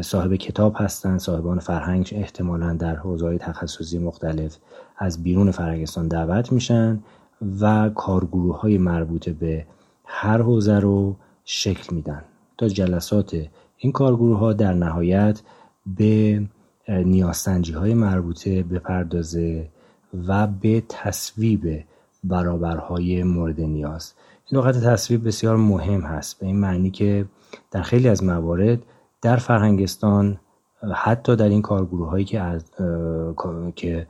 [0.00, 4.56] صاحب کتاب هستند صاحبان فرهنگ احتمالا در حوزه تخصصی مختلف
[4.98, 7.02] از بیرون فرهنگستان دعوت میشن
[7.60, 9.66] و کارگروه های مربوطه به
[10.04, 12.24] هر حوزه رو شکل میدن.
[12.58, 13.36] تا جلسات
[13.78, 15.40] این کارگروه ها در نهایت
[15.86, 16.42] به
[16.88, 19.68] نیازسنجی های مربوطه بپردازه
[20.28, 21.84] و به تصویب
[22.24, 24.12] برابرهای مورد نیاز.
[24.46, 26.38] این نقطه تصویب بسیار مهم هست.
[26.38, 27.26] به این معنی که
[27.70, 28.78] در خیلی از موارد
[29.22, 30.40] در فرهنگستان
[30.94, 32.64] حتی در این کارگروه هایی که از
[33.76, 34.06] که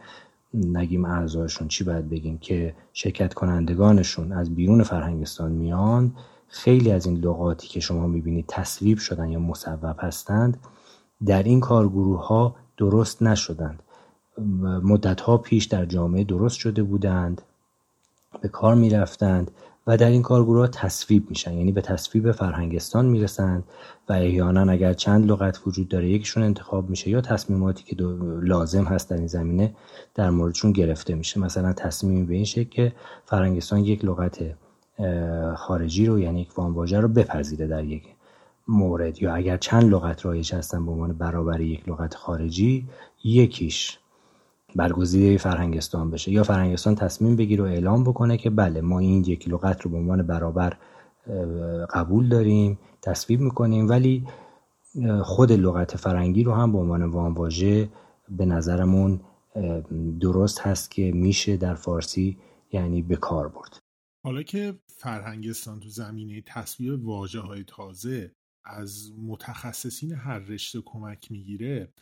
[0.55, 6.13] نگیم اعضایشون چی باید بگیم که شرکت کنندگانشون از بیرون فرهنگستان میان
[6.49, 10.57] خیلی از این لغاتی که شما می‌بینید تصویب شدن یا مصوب هستند
[11.27, 13.83] در این کارگروه ها درست نشدند.
[14.83, 17.43] مدت ها پیش در جامعه درست شده بودند.
[18.45, 19.51] به کار می‌رفتند
[19.87, 23.65] و در این کارگروه تصویب میشن یعنی به تصویب فرهنگستان می‌رسند
[24.09, 27.97] و احیانا اگر چند لغت وجود داره یکیشون انتخاب میشه یا تصمیماتی که
[28.43, 29.75] لازم هست در این زمینه
[30.15, 31.41] در موردشون گرفته میشه.
[31.41, 32.93] مثلا تصمیم به این شکل که
[33.25, 34.39] فرهنگستان یک لغت
[35.57, 38.03] خارجی رو یعنی یک وانواژه رو بپذیره در یک
[38.69, 39.23] مورد.
[39.23, 42.89] یا اگر چند لغت رایج هستن به عنوان برابر یک لغت خارجی
[43.25, 43.99] یکیش
[44.77, 46.33] برگزیده فرهنگستان بشه.
[46.33, 49.97] یا فرهنگستان تصمیم بگیره و اعلام بکنه که بله ما این یک لغت رو به
[49.97, 50.77] عنوان برابر
[51.91, 54.27] قبول داریم تصویب می‌کنیم ولی
[55.23, 57.89] خود لغت فرنگی رو هم به عنوان وانواژه
[58.29, 59.21] به نظرمون
[60.21, 62.39] درست هست که میشه در فارسی
[62.73, 63.79] یعنی به کار برد.
[64.25, 68.33] حالا که فرهنگستان تو زمینه تصویب واجه های تازه
[68.65, 71.93] از متخصصین هر رشته کمک می‌گیره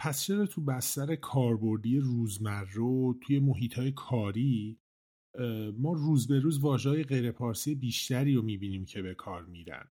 [0.00, 4.78] پس چرا تو بستر کاربردی روزمره و توی محیط های کاری
[5.78, 9.88] ما روز به روز واجه های غیر پارسی بیشتری رو می‌بینیم که به کار میرن؟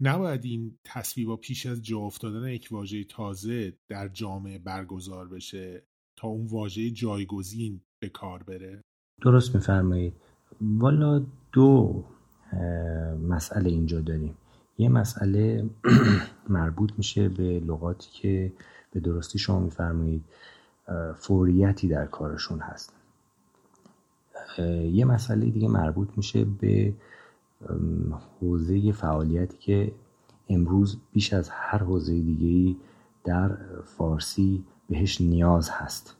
[0.00, 5.86] نباید این تصویبا پیش از جا افتادن یک واژه تازه در جامعه برگزار بشه
[6.16, 8.80] تا اون واژه جایگزین به کار بره؟
[9.22, 10.14] درست میفرمایید.
[10.60, 12.04] والا دو
[13.28, 14.34] مسئله اینجا داریم.
[14.78, 15.70] یه مسئله
[16.48, 18.52] مربوط میشه به لغاتی که
[18.94, 20.24] به درستی شما میفرمایید
[21.16, 22.92] فوریتی در کارشون هست.
[24.92, 26.92] یه مسئله دیگه مربوط میشه به
[28.40, 29.92] حوزه فعالیتی که
[30.48, 32.76] امروز بیش از هر حوزه دیگه
[33.24, 36.16] در فارسی بهش نیاز هست.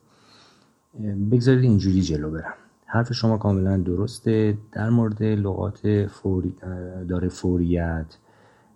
[1.30, 2.54] بگذارید اینجوری جلو برم.
[2.86, 4.58] حرف شما کاملا درسته.
[4.72, 6.54] در مورد لغات فوری
[7.08, 8.16] داره فوریت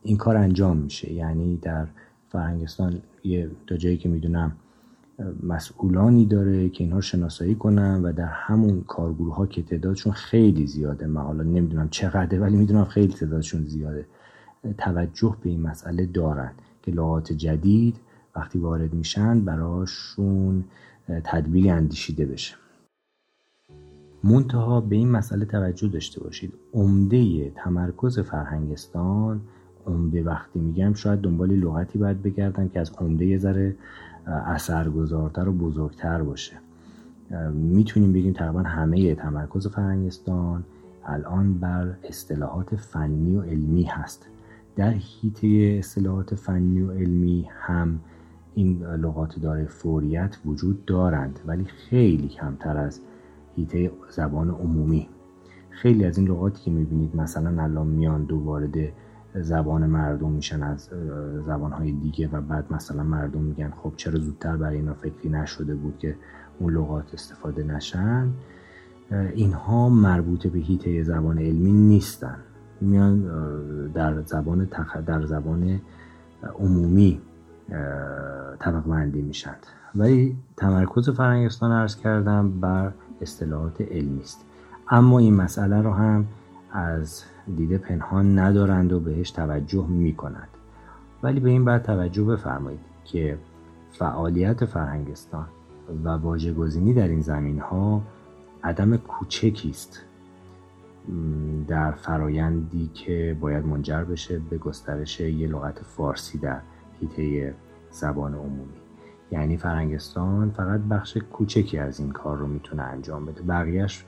[0.02, 1.12] این کار انجام میشه.
[1.12, 1.86] یعنی در
[2.28, 4.52] فرنگستان یه تا جایی که می‌دونم
[5.42, 11.06] مسئولانی داره که اینها شناسایی کنن و در همون کارگروه ها که تعدادشون خیلی زیاده.
[11.06, 14.06] من حالا نمی‌دونم چقدره ولی می‌دونم خیلی تعدادشون زیاده.
[14.78, 16.52] توجه به این مسئله دارن
[16.82, 17.96] که لغات جدید
[18.36, 20.64] وقتی وارد میشن براشون
[21.24, 22.54] تدبیری اندیشیده بشه.
[24.24, 26.52] منتها به این مسئله توجه داشته باشید.
[26.74, 29.40] عمده تمرکز فرهنگستان
[29.88, 33.76] عمده وقتی میگم شاید دنبال لغتی باید بگردن که از عمده یه ذره
[34.26, 36.56] اثرگذارتر و بزرگتر باشه.
[37.52, 40.64] می‌تونیم بگیم تقریبا همه تمرکز فرهنگستان
[41.04, 44.26] الان بر اصطلاحات فنی و علمی هست.
[44.76, 48.00] در حیطه اصطلاحات فنی و علمی هم
[48.54, 53.00] این لغات داره فوریت وجود دارند ولی خیلی کمتر از
[53.56, 55.08] حیطه زبان عمومی.
[55.70, 58.76] خیلی از این لغاتی که می‌بینید مثلا الان میان دو وارد
[59.34, 60.88] زبان مردم میشن از
[61.46, 65.98] زبانهای دیگه و بعد مثلا مردم میگن خب چرا زودتر برای اینا فکری نشده بود
[65.98, 66.16] که
[66.58, 68.28] اون لغات استفاده نشن؟
[69.34, 72.36] اینها مربوط به هیته زبان علمی نیستن.
[72.80, 73.22] میان
[73.92, 74.96] در زبان تخ...
[74.96, 75.80] در زبان
[76.58, 77.20] عمومی
[78.58, 84.44] طبق بندی میشند ولی تمرکز فرنگستان ارز کردم بر اصطلاحات علمی است.
[84.90, 86.26] اما این مسئله رو هم
[86.72, 87.24] از
[87.56, 90.48] دیده پنهان ندارند و بهش توجه می کند.
[91.22, 93.38] ولی به این بعد توجه بفرمایید که
[93.92, 95.46] فعالیت فرهنگستان
[96.04, 98.02] و واژه‌گزینی در این زمین ها
[98.64, 100.04] عدم کوچکی است.
[101.68, 106.60] در فرایندی که باید منجر بشه به گسترش یه لغت فارسی در
[107.00, 107.54] حیطه
[107.90, 108.78] زبان عمومی.
[109.30, 113.42] یعنی فرنگستان فقط بخش کوچکی از این کار رو می‌تونه انجام بده.
[113.42, 114.04] بقیهش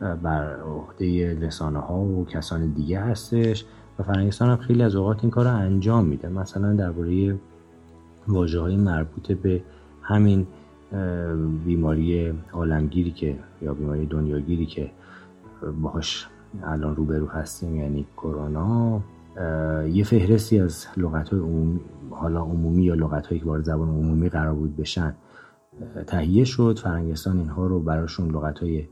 [0.00, 3.64] بر عهده رسانه ها و کسان دیگه هستش
[3.98, 6.28] و فرنگستان هم خیلی از اوقات این کار رو انجام میده.
[6.28, 7.36] مثلا درباره
[8.28, 9.62] واجه های مربوط به
[10.02, 10.46] همین
[11.64, 14.90] بیماری عالمگیری که یا بیماری دنیاگیری که
[15.82, 16.28] باهاش
[16.62, 19.00] الان روبرو هستیم یعنی کرونا
[19.92, 21.80] یه فهرستی از لغت های عمومی
[22.10, 25.14] حالا عمومی یا لغت هایی که وارد زبان عمومی قرار بود بشن
[26.06, 26.78] تهیه شد.
[26.82, 28.88] فرنگستان اینها رو براشون لغت های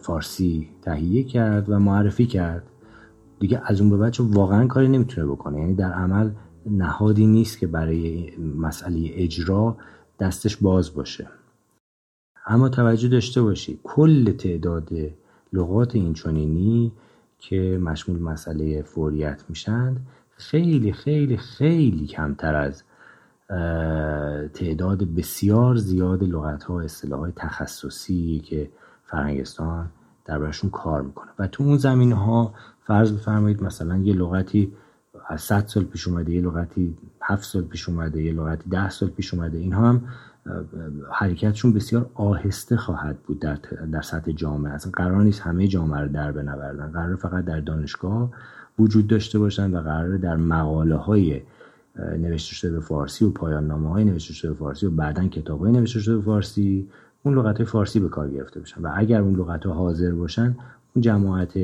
[0.00, 2.62] فارسی تهیه کرد و معرفی کرد.
[3.40, 5.60] دیگه از اون به بچه واقعا کاری نمی‌تونه بکنه.
[5.60, 6.30] یعنی در عمل
[6.66, 9.76] نهادی نیست که برای مسئله اجرا
[10.20, 11.26] دستش باز باشه.
[12.46, 14.88] اما توجه داشته باشید کل تعداد
[15.52, 16.92] لغات اینچنینی
[17.38, 20.06] که مشمول مسئله فوریت میشند
[20.36, 22.82] خیلی خیلی خیلی کمتر از
[24.54, 28.70] تعداد بسیار زیاد لغت ها اصطلاح تخصصی که
[29.10, 29.90] فرنگستان
[30.36, 31.28] برشون کار می‌کنه.
[31.38, 34.72] و تو اون زمین ها فرض بفرمایید مثلا یه لغتی
[35.28, 39.08] از 100 سال پیش اومده یه لغتی 7 سال پیش اومده یه لغتی 10 سال
[39.08, 40.02] پیش اومده اینها هم
[41.12, 43.58] حرکتشون بسیار آهسته خواهد بود در,
[43.92, 44.72] در سطح جامعه.
[44.72, 48.30] اصلا قرار نیست همه جامعه رو در بنوردن قرار فقط در دانشگاه
[48.78, 51.42] وجود داشته باشن و قرار در مقاله های
[51.98, 55.60] نوشته شده به فارسی و پایان نامه های نوشته شده به فارسی و بعدا کتاب
[55.60, 56.88] های نوشته شده به فارسی
[57.28, 60.56] اون لغت فارسی به کار گرفته باشن و اگر اون لغت ها حاضر باشن
[60.94, 61.58] اون جماعت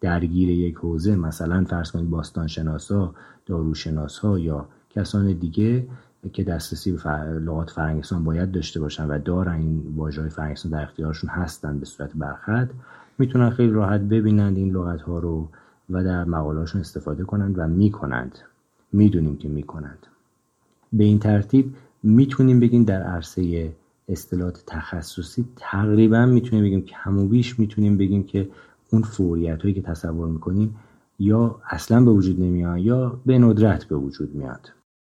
[0.00, 3.14] درگیر یک حوزه مثلا فرض کنید باستان شناسا
[3.46, 5.86] داروشناسا یا کسان دیگه
[6.32, 10.82] که دسترسی به لغات فرنگستان باید داشته باشن و دارن این واژه های فرنگستان در
[10.82, 12.68] اختیارشون هستن به صورت برخط
[13.18, 15.48] می‌تونن خیلی راحت ببینند این لغت ها رو
[15.90, 18.38] و در مقالهاشون استفاده کنند و می‌کنند.
[18.92, 20.06] می‌دونیم که می‌کنند.
[20.92, 23.72] به این ترتیب می‌تونیم بگیم در عرصه
[24.08, 28.50] اصطلاحات تخصصی تقریبا می‌تونیم بگیم که همو بیش می‌تونیم بگیم که
[28.92, 30.76] اون فوریت هایی که تصور می‌کنیم
[31.18, 34.72] یا اصلا به وجود نمیاد یا به ندرت به وجود میاد.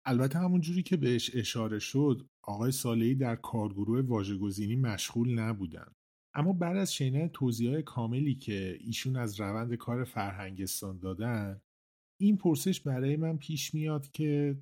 [0.05, 5.91] البته همون جوری که بهش اشاره شد آقای صالحی در کارگروه واژه‌گزینی مشغول نبودن.
[6.35, 11.61] اما بعد از شنیدن توضیح کاملی که ایشون از روند کار فرهنگستان دادن
[12.19, 14.57] این پرسش برای من پیش میاد که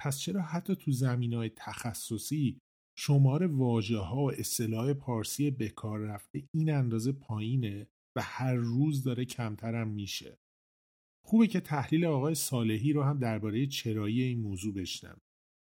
[0.00, 2.58] پس چرا حتی تو زمین های تخصصی
[3.02, 7.86] شمار واجه ها و اصطلاح پارسی بکار رفته این اندازه پایینه
[8.16, 10.38] و هر روز داره کمترم میشه.
[11.24, 15.20] خوبه که تحلیل آقای صالحی رو هم درباره چرایی این موضوع بشنم.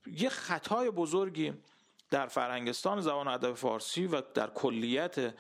[0.08, 1.54] یه خطای بزرگی
[2.10, 5.36] در فرهنگستان زبان ادب فارسی و در کلیت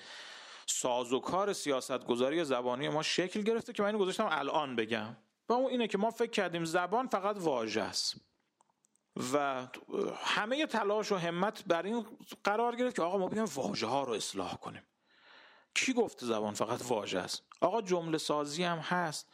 [0.68, 5.18] سازوکار سیاستگذاری زبانی ما شکل گرفته که من اینو گذاشتم الان بگم.
[5.50, 8.33] و اون اینه که ما فکر کردیم زبان فقط واژه است.
[9.34, 9.68] و
[10.24, 12.06] همه تلاش و همت بر این
[12.44, 14.84] قرار گرفت که آقا ما بیایم واژه ها رو اصلاح کنیم.
[15.76, 19.30] کی گفته زبان فقط واژه است؟ آقا جمله سازی هم هست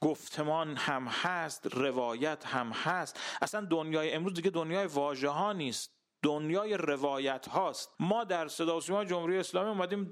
[0.00, 3.20] گفتمان هم هست روایت هم هست.
[3.42, 5.99] اصلا دنیای امروز دیگه دنیای واژه ها نیست.
[6.22, 7.94] دنیای روایت هاست.
[8.00, 10.10] ما در صدا سیما جمهوری اسلامی اومدیم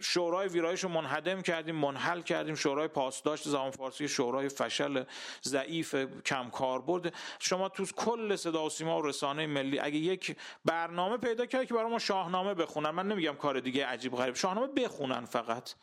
[0.00, 2.54] شورای ویرایش رو منهدم کردیم منحل کردیم.
[2.54, 5.04] شورای پاسداشت زبان فارسی شورای فشل
[5.42, 5.94] ضعیف
[6.26, 11.46] کم کاربرد شما تو کل صدا و سیما و رسانه ملی اگه یک برنامه پیدا
[11.46, 14.34] کرد که برای ما شاهنامه بخونن من نمیگم کار دیگه عجیب غریب.
[14.34, 15.74] شاهنامه بخونن فقط.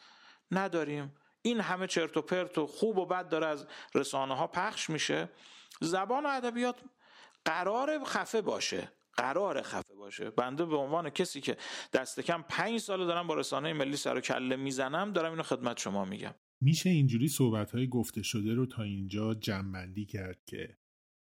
[0.51, 1.15] نداریم.
[1.41, 5.29] این همه چرت و پرت و خوب و بد داره از رسانه ها پخش میشه.
[5.81, 6.75] زبان و ادبیات
[7.47, 8.91] قرار خفه باشه.
[9.13, 10.29] قرار خفه باشه.
[10.29, 11.57] بنده به عنوان کسی که
[11.93, 15.79] دست کم پنج ساله دارم با رسانه ملی سر و کله می‌زنم دارم اینو خدمت
[15.79, 16.35] شما میگم.
[16.61, 20.77] میشه اینجوری صحبت های گفته شده رو تا اینجا جمعبندی کرد که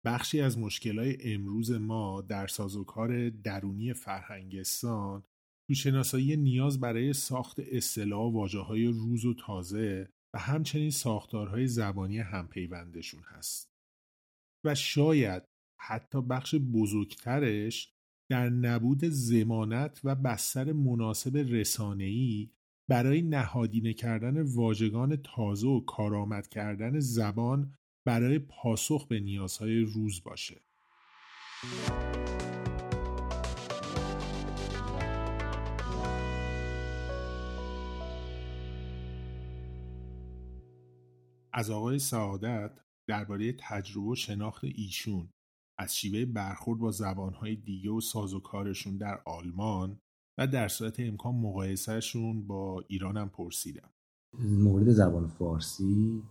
[0.05, 5.24] بخشی از مشکلای امروز ما در سازوکار درونی فرهنگستان
[5.67, 12.19] تو شناسایی نیاز برای ساخت اصطلاح واجه های روز و تازه و همچنین ساختارهای زبانی
[12.19, 13.72] همپیوندشون هست.
[14.65, 15.51] و شاید
[15.84, 17.93] حتی بخش بزرگترش
[18.29, 22.49] در نبود زمانت و بستر مناسب رسانه‌ای
[22.88, 27.73] برای نهادینه کردن واژگان تازه و کارآمد کردن زبان
[28.05, 30.61] برای پاسخ به نیازهای روز باشه.
[41.53, 45.29] از آقای سعادت درباره تجربه و شناخت ایشون
[45.82, 49.97] از شیوه برخورد با زبانهای دیگه و سازوکارشون در آلمان
[50.38, 53.89] و در صورت امکان مقایسهشون با ایران هم پرسیدم.
[54.39, 56.21] مورد زبان فارسی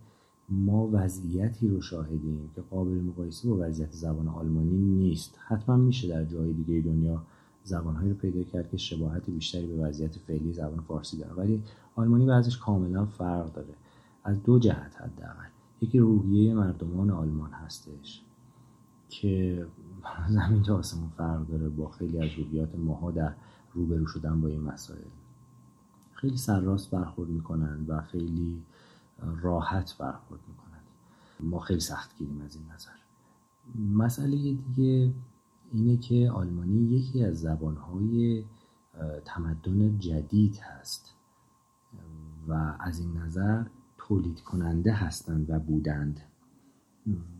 [0.49, 5.39] ما وضعیتی رو شاهدیم که قابل مقایسه با وضعیت زبان آلمانی نیست.
[5.47, 7.23] حتما میشه در جای دیگه دنیا
[7.63, 11.33] زبانهایی رو پیدا کرد که شباهت بیشتری به وضعیت فعلی زبان فارسی داره.
[11.33, 11.63] ولی
[11.95, 13.73] آلمانی وضعش کاملا فرق داره.
[14.23, 15.49] از دو جهت حداقل.
[15.81, 18.21] یکی روحیه مردمان آلمان هستش.
[19.11, 19.67] که
[20.29, 23.33] زمین تا آسمون فرق داره با خیلی از روحیات ماها در
[23.73, 25.01] روبرو شدن با این مسائل.
[26.13, 28.61] خیلی سرراست برخورد می‌کنن و خیلی
[29.41, 30.79] راحت برخورد می‌کنن.
[31.39, 32.91] ما خیلی سخت گیریم از این نظر.
[34.03, 35.13] مسئله دیگه
[35.73, 38.43] اینه که آلمانی یکی از زبانهای
[39.25, 41.15] تمدن جدید هست
[42.47, 43.63] و از این نظر
[43.97, 46.19] تولید کننده هستند و بودند.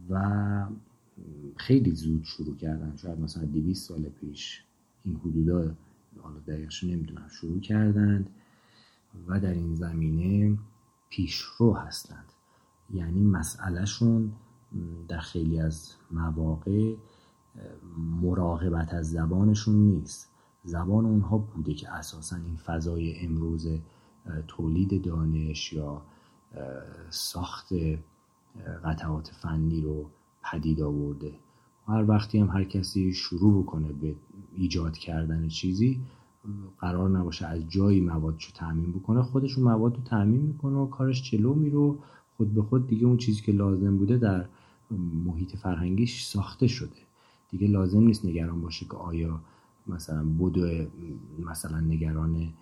[0.09, 0.65] و
[1.57, 2.95] خیلی زود شروع کردن.
[2.95, 4.63] شاید مثلا 200 سال پیش
[5.05, 5.75] این حدودا
[6.21, 8.29] حالا دقیقش نمی‌دونم شروع کردند
[9.27, 10.57] و در این زمینه
[11.09, 12.25] پیشرو هستند.
[12.93, 14.31] یعنی مسئلهشون
[15.07, 16.95] در خیلی از مواقع
[17.97, 20.31] مراقبت از زبانشون نیست.
[20.63, 23.67] زبان اونها بوده که اساسا این فضای امروز
[24.47, 26.01] تولید دانش یا
[27.09, 27.73] ساخت
[28.83, 30.09] قطعات فنی رو
[30.43, 31.33] پدید آورده.
[31.87, 34.15] هر وقتی هم هر کسی شروع بکنه به
[34.55, 36.01] ایجاد کردن چیزی
[36.79, 41.53] قرار نباشه از جایی موادشو تعمین بکنه خودشون مواد رو تعمین می‌کنه و کارش جلو
[41.53, 41.99] میرو
[42.37, 44.45] خود به خود دیگه اون چیزی که لازم بوده در
[45.25, 46.97] محیط فرهنگیش ساخته شده.
[47.49, 49.41] دیگه لازم نیست نگران باشه که آیا
[49.87, 50.85] مثلا بدو
[51.39, 52.53] مثلا نگران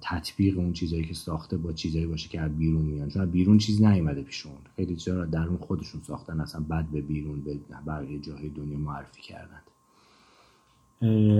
[0.00, 3.08] تطبیق اون چیزایی که ساخته با چیزایی باشه که از بیرون میان.
[3.08, 7.40] چون بیرون چیز نیومده پیشون خیلی چیزا در اون خودشون ساختن اصلا بعد به بیرون
[7.40, 9.62] به بقیه جاهای دنیا معرفی کردند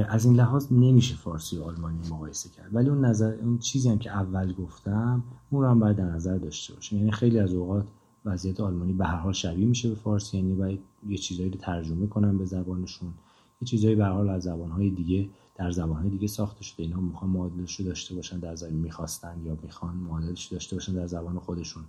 [0.08, 2.74] از این لحاظ نمیشه فارسی و آلمانی مقایسه کرد.
[2.74, 6.38] ولی اون نظر اون چیزی هم که اول گفتم اون رو هم باید در نظر
[6.38, 7.86] داشته باشیم یعنی خیلی از اوقات
[8.24, 12.06] وضعیت آلمانی به هر حال شبیه میشه به فارسی یعنی باید یه چیزایی رو ترجمه
[12.06, 13.08] کنن به زبانشون.
[13.62, 15.28] یه چیزایی به حال از زبانهای دیگه
[15.60, 16.82] در زبانهای دیگه ساخته شده.
[16.82, 21.06] اینا می‌خوان معادلش رو داشته باشن در زبان می‌خواستن یا می‌خوان معادلش داشته باشن در
[21.06, 21.84] زبان خودشون.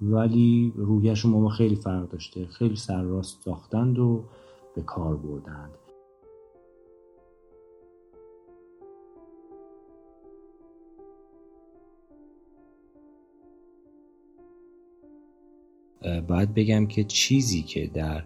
[0.00, 2.46] ولی روحیشون ما خیلی فرق داشته.
[2.46, 4.24] خیلی سرراست ساختند و
[4.74, 5.70] به کار بردند.
[16.28, 18.24] باید بگم که چیزی که در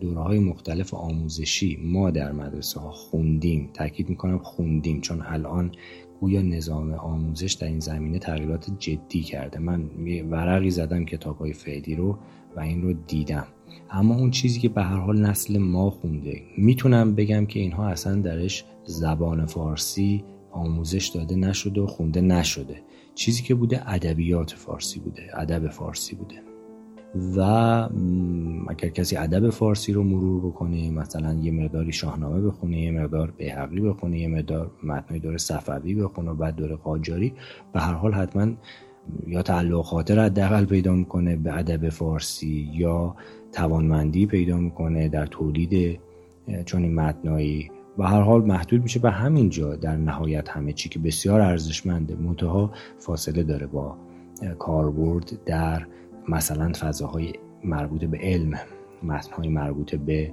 [0.00, 3.70] دوره های مختلف آموزشی ما در مدرسه ها خوندیم.
[3.74, 5.72] تاکید می‌کنم خوندیم چون الان
[6.20, 9.58] گویا نظام آموزش در این زمینه تغییرات جدی کرده.
[9.58, 9.90] من
[10.30, 12.18] ورقی زدم کتاب های فعلی رو
[12.56, 13.46] و این رو دیدم.
[13.90, 18.20] اما اون چیزی که به هر حال نسل ما خونده می‌تونم بگم که اینها اصلا
[18.20, 22.82] درش زبان فارسی آموزش داده نشده و خونده نشده.
[23.14, 26.42] چیزی که بوده ادبیات فارسی بوده ادب فارسی بوده.
[27.14, 27.40] و
[28.68, 33.80] اگر کسی ادب فارسی رو مرور بکنه مثلا یه مقداری شاهنامه بخونه یه مقدار بهقی
[33.80, 37.34] بخونه یه مقدار متنای دور صفوی بخونه و بعد دور قاجاری
[37.72, 38.46] به هر حال حتما
[39.26, 43.16] یا تعلق خاطر حداقل پیدا می‌کنه به ادب فارسی یا
[43.52, 46.00] توانمندی پیدا می‌کنه در تولید
[46.64, 47.70] چون این متنایی.
[47.98, 52.16] و هر حال محدود میشه به همین جا در نهایت همه چی که بسیار ارزشمنده
[52.16, 53.96] منتها فاصله داره با
[54.58, 55.86] کاربرد در
[56.28, 57.32] مثلا فضاهای
[57.64, 58.58] مربوط به علم
[59.02, 60.32] متنهای مربوط به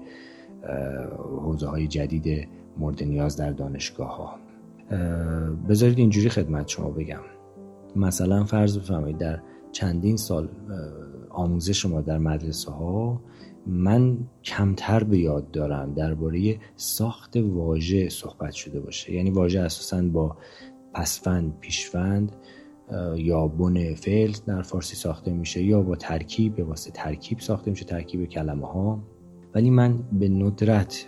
[1.41, 4.35] حوزه های جدید مورد نیاز در دانشگاه ها
[5.69, 7.21] بذارید اینجوری خدمت شما بگم.
[7.95, 9.41] مثلا فرض بفرمایید در
[9.71, 10.49] چندین سال
[11.29, 13.21] آموزش شما در مدرسه ها
[13.67, 19.13] من کمتر به یاد دارم درباره ساخت واژه صحبت شده باشه.
[19.13, 20.37] یعنی واژه اساسا با
[20.93, 22.35] پسفند پیشفند
[23.15, 27.85] یا بن فعل در فارسی ساخته میشه یا با ترکیب به واسه ترکیب ساخته میشه
[27.85, 29.03] ترکیب کلمه ها
[29.55, 31.07] ولی من به ندرت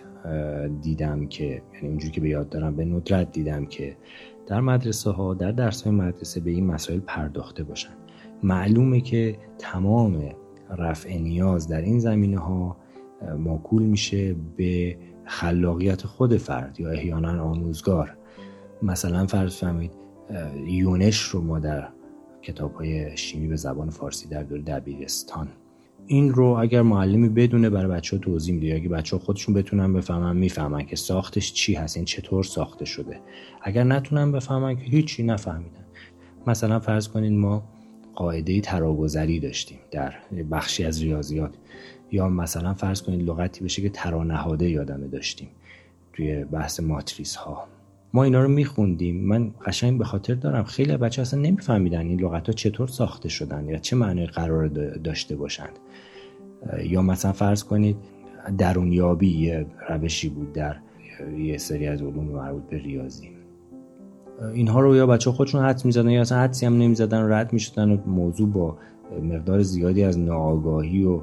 [0.82, 3.96] دیدم که یعنی اونجوری که به یاد دارم به ندرت دیدم که
[4.46, 7.92] در مدرسه ها در درس های مدرسه به این مسائل پرداخته باشن.
[8.42, 10.22] معلومه که تمام
[10.78, 12.76] رفع نیاز در این زمینه ها
[13.38, 18.16] ماکول میشه به خلاقیت خود فرد یا احیانا آموزگار.
[18.82, 19.97] مثلا فرض فهمید
[20.66, 21.88] یونش رو ما در
[22.42, 25.48] کتاب های شیمی به زبان فارسی در دور دبیرستان.
[26.06, 28.74] این رو اگر معلمی بدونه برای بچه ها توضیح میده.
[28.74, 33.20] اگه بچه ها خودشون بتونن بفهمن می‌فهمن که ساختش چی هست این چطور ساخته شده.
[33.62, 35.84] اگر نتونن بفهمن که هیچی نفهمیدن.
[36.46, 37.62] مثلا فرض کنین ما
[38.14, 40.14] قاعده تراگذری داشتیم در
[40.50, 41.54] بخشی از ریاضیات.
[42.12, 45.48] یا مثلا فرض کنید لغتی بشه که ترانهاده یادمه داشتیم.
[46.12, 47.68] توی بحث ماتریس ها
[48.12, 49.26] ما اینا رو میخوندیم.
[49.26, 50.64] من قشنگ به خاطر دارم.
[50.64, 54.68] خیلی بچه اصلا نمیفهمیدن این لغت ها چطور ساخته شدن یا چه معنی قرار
[55.04, 55.78] داشته باشند.
[56.82, 57.96] یا مثلا فرض کنید
[58.58, 60.76] درونیابی یه روشی بود در
[61.38, 63.30] یه سری از علوم مربوط به ریاضی.
[64.54, 67.96] اینها رو یا بچه خودشون حد می‌زدن یا اصلا حدسی هم نمی‌زدن رد می‌شدن و
[68.06, 68.76] موضوع با
[69.22, 71.20] مقدار زیادی از ناآگاهی و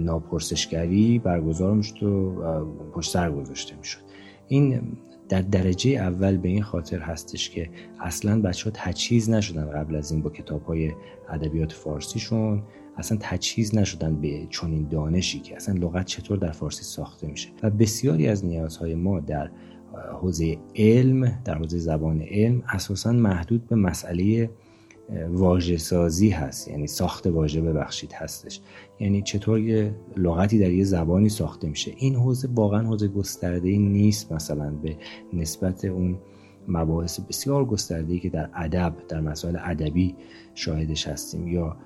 [0.00, 2.34] ناپرسشگری برگزار می‌شد و
[2.92, 4.00] پشت سر گذاشته می‌شد.
[4.48, 4.80] این
[5.28, 7.70] در درجه اول به این خاطر هستش که
[8.00, 10.92] اصلا بچه ها تجهیز نشدن قبل از این با کتاب های
[11.28, 12.62] ادبیات فارسیشون.
[12.96, 17.48] اصلا تجهیز نشدن به چنین دانشی که اصلا لغت چطور در فارسی ساخته میشه.
[17.62, 19.50] و بسیاری از نیازهای ما در
[20.20, 24.50] حوزه علم در حوزه زبان علم اساسا محدود به مسئله
[25.30, 26.68] واژه سازی هست.
[26.68, 28.60] یعنی ساخت واژه ببخشید هستش.
[29.00, 31.92] یعنی چطور یه لغتی در یه زبانی ساخته میشه.
[31.96, 34.96] این حوزه واقعا حوزه گسترده نیست مثلا به
[35.32, 36.18] نسبت اون
[36.68, 40.16] مباحث بسیار گسترده که در ادب در مسائل ادبی
[40.54, 41.48] شاهدش هستیم.
[41.48, 41.76] یا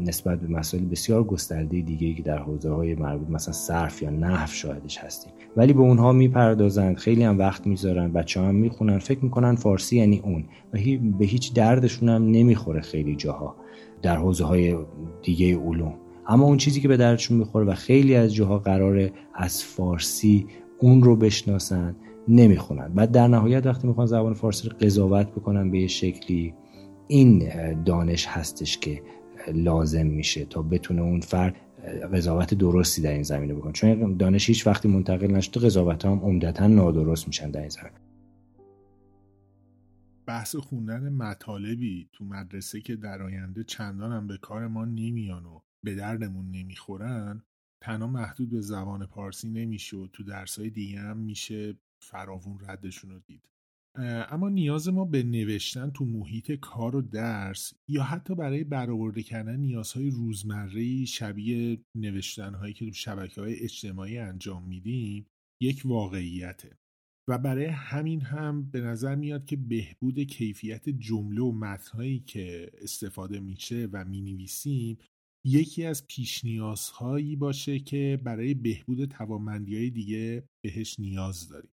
[0.00, 4.46] نسبت به مسائل بسیار گسترده دیگه که در حوزه های مربوط مثلا صرف یا نحو
[4.46, 5.32] شاهدش هستیم.
[5.56, 10.20] ولی به اونها می‌پردازند خیلی هم وقت می‌ذارن بچه هم می‌خونن فکر می‌کنن فارسی یعنی
[10.24, 10.44] اون.
[10.72, 10.78] و
[11.18, 13.56] به هیچ دردشون هم نمی‌خوره خیلی جاها
[14.02, 14.76] در حوزه های
[15.22, 15.94] دیگه علوم.
[16.26, 20.46] اما اون چیزی که به دردشون می‌خوره و خیلی از جاها قراره از فارسی
[20.78, 21.96] اون رو بشناسن
[22.28, 22.88] نمی‌خونن.
[22.94, 26.54] بعد در نهایت وقتی می‌خوان زبان فارسی رو قضاوت بکنن به شکلی
[27.08, 27.50] این
[27.84, 29.02] دانش هستش که
[29.54, 31.56] لازم میشه تا بتونه اون فرد
[32.12, 33.72] قضاوت درستی در این زمینه بکنه.
[33.72, 38.00] چون دانش هیچ وقتی منتقل نشده قضاوت هم عمدتا نادرست میشن در این زمینه.
[40.26, 45.60] بحث خوندن مطالبی تو مدرسه که در آینده چندان هم به کار ما نمیان و
[45.84, 47.42] به دردمون نمی‌خورن
[47.80, 53.18] تنها محدود به زبان پارسی نمیشه و تو درسای دیگه هم میشه فراوون ردشون رو
[53.26, 53.42] دید.
[54.00, 59.56] اما نیاز ما به نوشتن تو محیط کار و درس یا حتی برای برآورده کردن
[59.56, 65.26] نیازهای روزمره شبیه نوشتنهایی که تو شبکه های اجتماعی انجام میدیم
[65.62, 66.78] یک واقعیته.
[67.28, 73.40] و برای همین هم به نظر میاد که بهبود کیفیت جمله و متنهایی که استفاده
[73.40, 74.98] میشه و می‌نویسیم
[75.46, 81.70] یکی از پیش نیازهایی باشه که برای بهبود توانمندی های دیگه بهش نیاز داریم.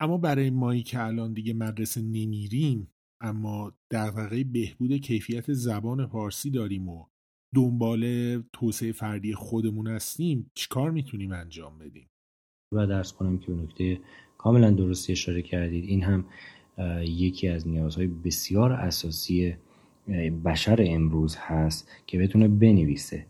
[0.00, 6.50] اما برای مایی که الان دیگه مدرسه نمیریم اما در واقع بهبود کیفیت زبان پارسی
[6.50, 7.06] داریم و
[7.54, 12.08] دنبال توسعه فردی خودمون هستیم چیکار می‌تونیم انجام بدیم؟
[12.72, 14.00] و درس کنم که به نکته
[14.38, 15.84] کاملا درستی اشاره کردید.
[15.84, 16.24] این هم
[17.02, 19.54] یکی از نیازهای بسیار اساسی
[20.44, 23.26] بشر امروز هست که بتونه بنویسه.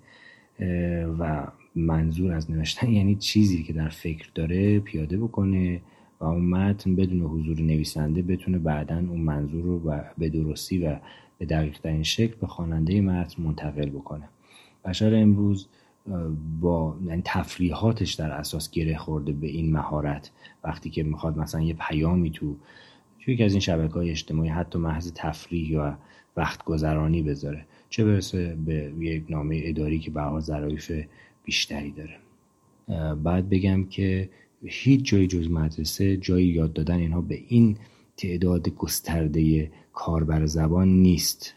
[1.19, 5.83] و منظور از نوشتن یعنی چیزی که در فکر داره پیاده بکنه
[6.21, 10.97] و اون متن بدون حضور نویسنده بتونه بعدا اون منظور رو به درستی و
[11.39, 14.29] به دقیق ترین شکل به خواننده متن منتقل بکنه.
[14.85, 15.67] بشر امروز
[16.61, 20.31] با یعنی تفریحاتش در اساس گره خورده به این مهارت.
[20.65, 22.57] وقتی که می‌خواد مثلا یه پیامی تو
[23.27, 25.99] یکی از این شبکه های اجتماعی حتی محض تفریح یا
[26.37, 30.93] وقت گذرانی بذاره چه برسه به یک نامه اداری که به ظرایف
[31.45, 32.17] بیشتری داره.
[33.15, 34.29] بعد بگم که
[34.69, 37.77] هیچ جایی جز مدرسه جایی یاد دادن اینها به این
[38.17, 41.55] تعداد گسترده کاربر زبان نیست.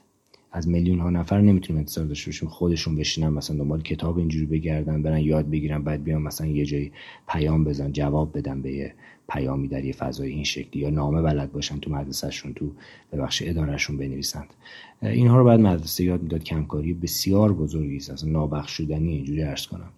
[0.51, 5.01] از میلیون ها نفر نمی‌تونیم انتظار داشته باشیم خودشون بشینن مثلا دنبال کتاب اینجوری بگردن
[5.01, 6.91] برن یاد بگیرن بعد بیان مثلا یه جایی
[7.27, 8.93] پیام بزن جواب بدن به یه
[9.29, 12.71] پیامی در یه فضای این شکلی یا نامه بلد باشن تو مدرسهشون تو
[13.13, 14.47] ببخش ادارهشون بنویسند.
[15.01, 18.09] اینها رو بعد مدرسه یاد می‌داد کمکاری بسیار بزرگی است.
[18.09, 19.89] اصلا نابخشودنی اینجوری عرض کنم.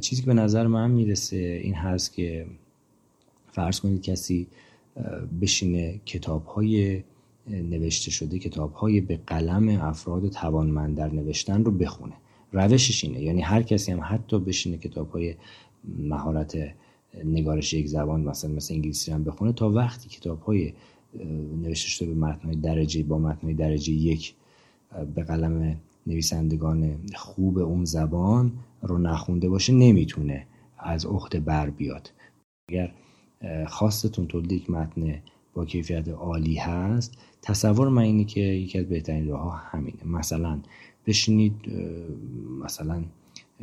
[0.00, 2.46] چیزی که به نظر من می‌رسه این هست که
[3.52, 4.46] فرض کنید کسی
[5.40, 7.02] بشینه کتاب های
[7.46, 12.14] نوشته شده کتاب های به قلم افراد توانمند در نوشتن رو بخونه.
[12.52, 13.22] روشش اینه.
[13.22, 15.34] یعنی هر کسی هم حتی بشینه کتاب های
[15.98, 16.58] مهارت
[17.24, 20.72] نگارش یک زبان مثلا مثل انگلیسی هم بخونه تا وقتی کتاب های
[21.62, 24.34] نوشته شده به متنهای درجه با متنهای درجه یک
[25.14, 25.76] به قلم
[26.06, 28.52] نویسندگان خوب اون زبان
[28.82, 30.46] رو نخونده باشه نمی‌تونه
[30.78, 32.12] از عهده بر بیاد.
[32.68, 32.92] اگر
[33.66, 35.22] خواستتون تولید یک متن
[35.54, 40.06] با کیفیت عالی هست تصور من اینه که یکی از بهترین راه همینه.
[40.06, 40.60] مثلا
[41.06, 41.54] بشینید
[42.64, 43.04] مثلا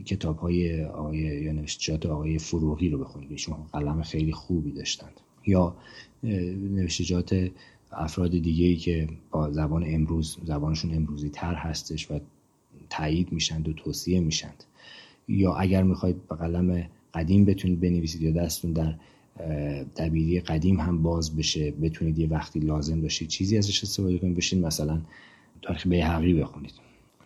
[0.05, 3.31] کتاب های آقای یا نوشتجات آقای فروغی رو بخونید.
[3.31, 5.21] ایشون قلم خیلی خوبی داشتند.
[5.47, 5.75] یا
[6.71, 7.49] نوشتجات
[7.91, 12.19] افراد دیگه ای که با زبان امروز زبانشون امروزی تر هستش و
[12.89, 14.63] تایید میشند و توصیه میشند.
[15.27, 18.95] یا اگر می‌خواید به قلم قدیم بتونید بنویسید یا دستتون در
[19.95, 24.65] دبیری قدیم هم باز بشه بتونید یه وقتی لازم داشتید چیزی ازش استفاده کنید بشین
[24.65, 25.01] مثلا
[25.61, 26.73] تاریخ بیهقی بخونید.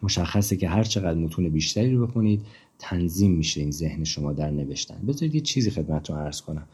[0.04, 2.41] مشخصه که هر چقدر متون بیشتری رو بخونید
[2.80, 5.06] تنظیم میشه این ذهن شما در نوشتن.
[5.08, 6.68] بذارید یه چیزی خدمتتون عرض کنم.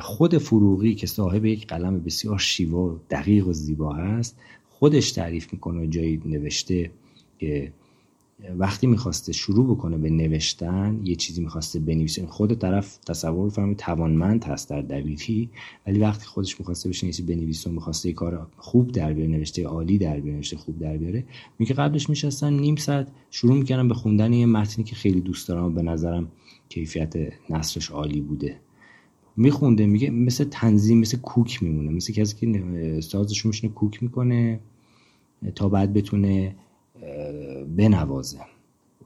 [0.00, 4.38] خود فروغی که صاحب یک قلم بسیار شیوا و دقیق و زیبا هست
[4.68, 6.90] خودش تعریف می‌کنه جایی نوشته
[7.38, 7.72] که
[8.58, 12.26] وقتی می‌خواسته شروع بکنه به نوشتن یه چیزی می‌خواسته بنویسه.
[12.26, 15.50] خود طرف تصور فهمی توانمند هست در دبیری
[15.86, 19.98] ولی وقتی خودش می‌خواسته بشه چیزی بنویسه و می‌خواسته کار خوب در بیاره نوشته عالی
[19.98, 21.24] در بیاره نوشته خوب در بیاره
[21.58, 25.64] میگه قبلش میشستن نیم ساعت شروع می‌کردم به خوندن یه متنی که خیلی دوست دارم
[25.64, 26.28] و به نظرم
[26.68, 27.14] کیفیت
[27.50, 28.60] نصرش عالی بوده.
[29.36, 31.90] میخونده میگه مثل تنظیم مثل کوک میمونه.
[31.90, 34.60] مثل کسی که سازش میشنه کوک می‌کنه
[35.54, 36.54] تا بعد بتونه
[37.76, 38.40] بنوازه.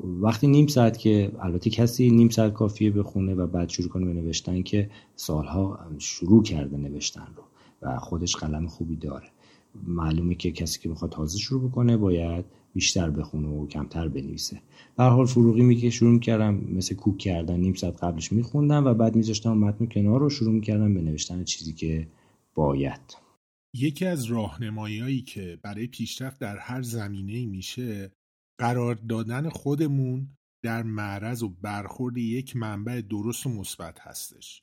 [0.01, 4.13] وقتی نیم ساعت که البته کسی نیم ساعت کافیه بخونه و بعد شروع کنه به
[4.13, 7.43] نوشتن که سالها شروع کرده نوشتن رو
[7.83, 9.27] و خودش قلم خوبی داره.
[9.87, 14.61] معلومه که کسی که می‌خواد تازه شروع بکنه باید بیشتر بخونه و کمتر بنویسه.
[14.97, 19.17] به حال فروغی میگه شروع می‌کردم مثل کوک کردن نیم ساعت قبلش میخوندم و بعد
[19.17, 22.07] میذاشتم متن کنار رو شروع می‌کردم به نوشتن چیزی که
[22.55, 23.22] باید.
[23.75, 28.13] یکی از راهنماییایی که برای پیشرفت در هر زمینه میشه
[28.61, 34.63] قرار دادن خودمون در معرض و برخورد یک منبع درست و مثبت هستش.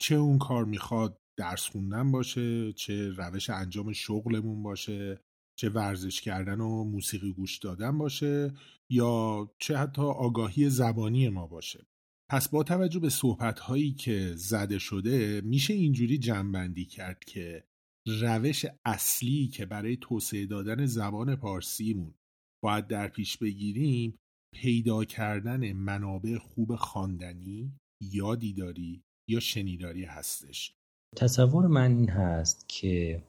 [0.00, 5.20] چه اون کار می‌خواد درس خوندن باشه چه روش انجام شغلمون باشه
[5.58, 8.54] چه ورزش کردن و موسیقی گوش دادن باشه
[8.90, 11.86] یا چه حتی آگاهی زبانی ما باشه.
[12.30, 17.64] پس با توجه به صحبت هایی که زده شده میشه اینجوری جنبندی کرد که
[18.06, 22.14] روش اصلی که برای توسعه دادن زبان پارسیمون
[22.62, 24.18] باید در پیش بگیریم
[24.54, 30.74] پیدا کردن منابع خوب خواندنی یا دیداری یا شنیداری هستش.
[31.16, 33.22] تصور من این هست که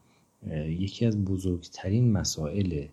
[0.67, 2.87] یکی از بزرگترین مسائل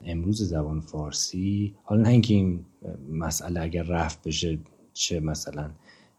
[0.00, 2.64] امروز زبان فارسی حالا نه اینکه این
[3.10, 4.58] مسئله اگر رفت بشه
[4.92, 5.70] چه مثلا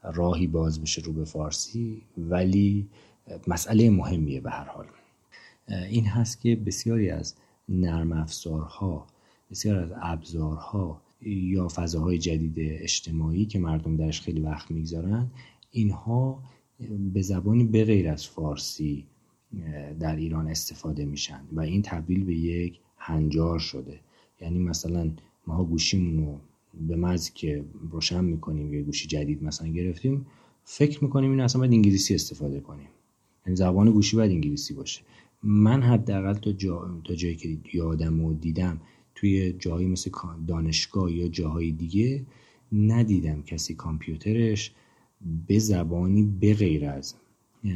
[0.04, 2.90] راهی باز بشه رو به فارسی ولی
[3.48, 4.88] مسئله مهمیه به هر حال.
[5.68, 7.36] این هست که بسیاری از
[7.70, 9.08] نرم افزارها
[9.52, 15.28] بسیار از ابزارها یا فضاهای جدید اجتماعی که مردم درش خیلی وقت می‌گذارن
[15.72, 16.44] اینها
[17.14, 19.06] به زبانی به غیر از فارسی
[20.00, 24.00] در ایران استفاده میشن و این تبدیل به یک هنجار شده.
[24.42, 25.12] یعنی مثلا
[25.48, 26.40] ما گوشیمون رو
[26.88, 30.26] به مزی که روشن می‌کنیم یه گوشی جدید مثلا گرفتیم
[30.64, 32.88] فکر می‌کنیم این اصلا باید انگلیسی استفاده کنیم.
[33.46, 35.02] یعنی زبان گوشی باید انگلیسی باشه.
[35.44, 38.82] من حداقل تا, جا، تا جایی که یادم و دیدم
[39.16, 40.12] توی جایی مثل
[40.48, 42.26] دانشگاه یا جاهای دیگه
[42.72, 44.72] ندیدم کسی کامپیوترش
[45.48, 47.16] به زبانی به غیر از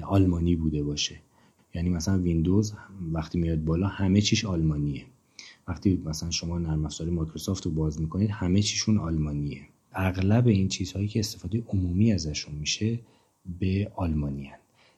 [0.04, 1.16] آلمانی بوده باشه.
[1.74, 2.74] یعنی مثلا ویندوز
[3.14, 5.06] وقتی میاد بالا همه چیش آلمانیه.
[5.68, 9.62] وقتی مثلا شما نرم افزار مایکروسافت رو باز می‌کنید همه چیشون آلمانیه.
[9.94, 13.00] اغلب این چیزهایی که استفاده عمومی ازشون میشه
[13.60, 14.58] به آلمانی هن.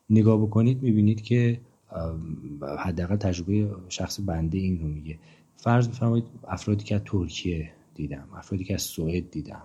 [0.10, 1.60] نگاه بکنید می‌بینید که
[2.80, 5.20] حداقل تجربه شخص بنده این رو میگه.
[5.58, 9.64] فرض بفرمایید افرادی که از ترکیه دیدم افرادی که از سوئد دیدم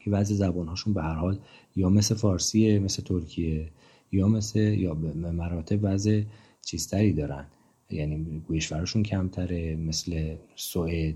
[0.00, 1.38] که بعضی زبانهاشون به هر حال
[1.76, 3.70] یا مثل فارسیه مثل ترکیه
[4.12, 6.22] یا مثل یا به مراتب وضع
[6.64, 7.46] چیزتری دارن.
[7.90, 11.14] یعنی گویشورشون کمتره مثل سوئد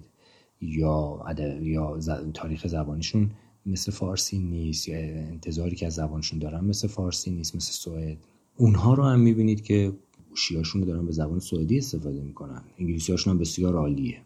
[0.61, 1.25] یا
[1.61, 1.99] یا
[2.35, 3.31] تاریخ زبانشون
[3.67, 8.19] مثل فارسی نیست یا انتظاری که از زبانشون دارن مثل فارسی نیست مثل سوئد.
[8.57, 9.93] اونها رو هم می‌بینید که
[10.37, 12.63] گوشیاشون رو دارن به زبان سوئدی استفاده می‌کنن.
[12.79, 14.19] انگلیسی هاشون هم بسیار عالیه.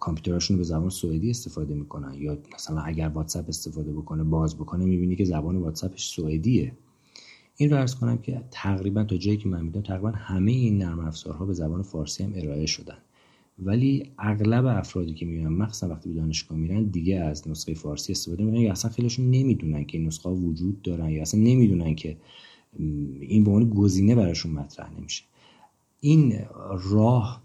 [0.00, 2.14] کامپیوترشون به زبان سوئدی استفاده می‌کنن.
[2.14, 6.72] یا مثلا اگر واتساپ استفاده بکنه باز بکنه می‌بینی که زبان واتساپش سوئدیه.
[7.56, 11.00] این رو ارز کنم که تقریبا تا جایی که من می‌دونم تقریبا همه این نرم
[11.00, 12.98] افزارها به زبان فارسی هم ارائه شدن.
[13.58, 18.44] ولی اغلب افرادی که می‌بینن مخصوصا وقتی به دانشگاه میرن دیگه از نسخه فارسی استفاده
[18.44, 22.16] می‌کنن یا اصلا خیلیشون نمی‌دونن که این نسخه وجود دارن یا اصلا نمی‌دونن که
[23.20, 25.24] این به عنوان گزینه براشون مطرح نمیشه.
[26.04, 26.46] این
[26.92, 27.42] راه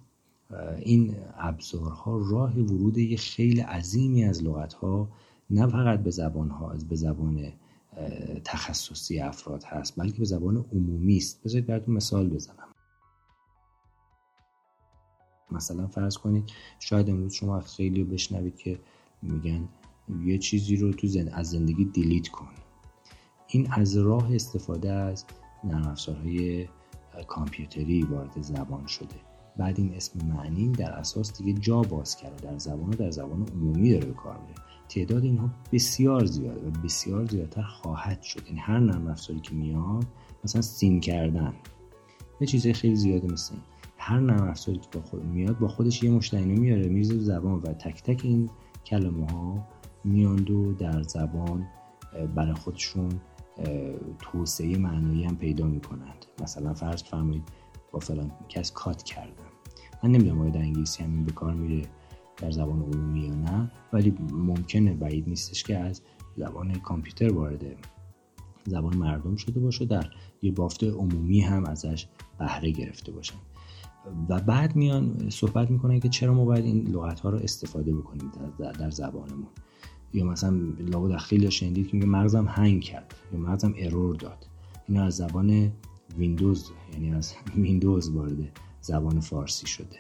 [0.78, 5.10] این ابزارها راه ورود خیلی عظیمی از لغتها
[5.50, 7.54] نه فقط به زبانها از به زبان
[8.44, 11.44] تخصصی افراد هست بلکه به زبان عمومی است.
[11.44, 12.68] بذارید براتون مثال بزنم.
[15.52, 18.80] مثلا فرض کنید شاید امروز شما خیلی بشنوید که
[19.22, 19.70] میگن
[20.26, 21.28] یه چیزی رو تو زن...
[21.28, 22.50] از زندگی دیلیت کن.
[23.48, 25.26] این از راه استفاده از
[25.64, 26.68] نرم افزارهای
[27.24, 29.16] کامپیوتری وارد زبان شده.
[29.58, 32.52] بعد این اسم معنی در اساس دیگه جا باز کرده.
[32.52, 34.62] در زبان و در زبان عمومی داره کار میره.
[34.90, 38.48] تعداد اینها بسیار زیاده و بسیار زیادتر خواهد شد.
[38.48, 40.06] یعنی هر نرم افزاری که میاد
[40.44, 41.54] مثلا سین کردن.
[42.42, 43.64] یه چیزای خیلی زیاده مثل این.
[43.98, 47.74] هر نرم افزاری که با خود میاد با خودش یه مشتینو میاره میرزه زبان و
[47.74, 48.50] تک تک این
[48.86, 49.68] کلمه ها
[50.04, 51.68] میاند و در زبان
[52.36, 53.10] برای خودشون
[54.20, 56.26] توسعه معنایی هم پیدا می‌کنند.
[56.42, 57.44] مثلا فرض فرمایید
[57.92, 59.44] با فلان کس کات کردم.
[60.04, 61.88] من نمی‌دونم آیا در انگلیسی همین به کار میره
[62.38, 66.02] در زبان عمومی یا نه ولی ممکنه بعید نیستش که از
[66.36, 67.64] زبان کامپیوتر وارد
[68.66, 70.10] زبان مردم شده باشه در
[70.42, 72.08] یه بافت عمومی هم ازش
[72.40, 73.38] بهره گرفته باشن.
[74.30, 78.32] و بعد میان صحبت می‌کنن که چرا ما باید این لغت ها رو استفاده بکنیم
[78.60, 79.48] در, در زبانمون.
[80.14, 84.48] یا مثلا لابد خیلی شنیدید که مغزم هنگ کرد یا مغزم ارور داد.
[84.88, 85.72] اینا از زبان
[86.18, 89.98] ویندوز یعنی از ویندوز وارد زبان فارسی شده.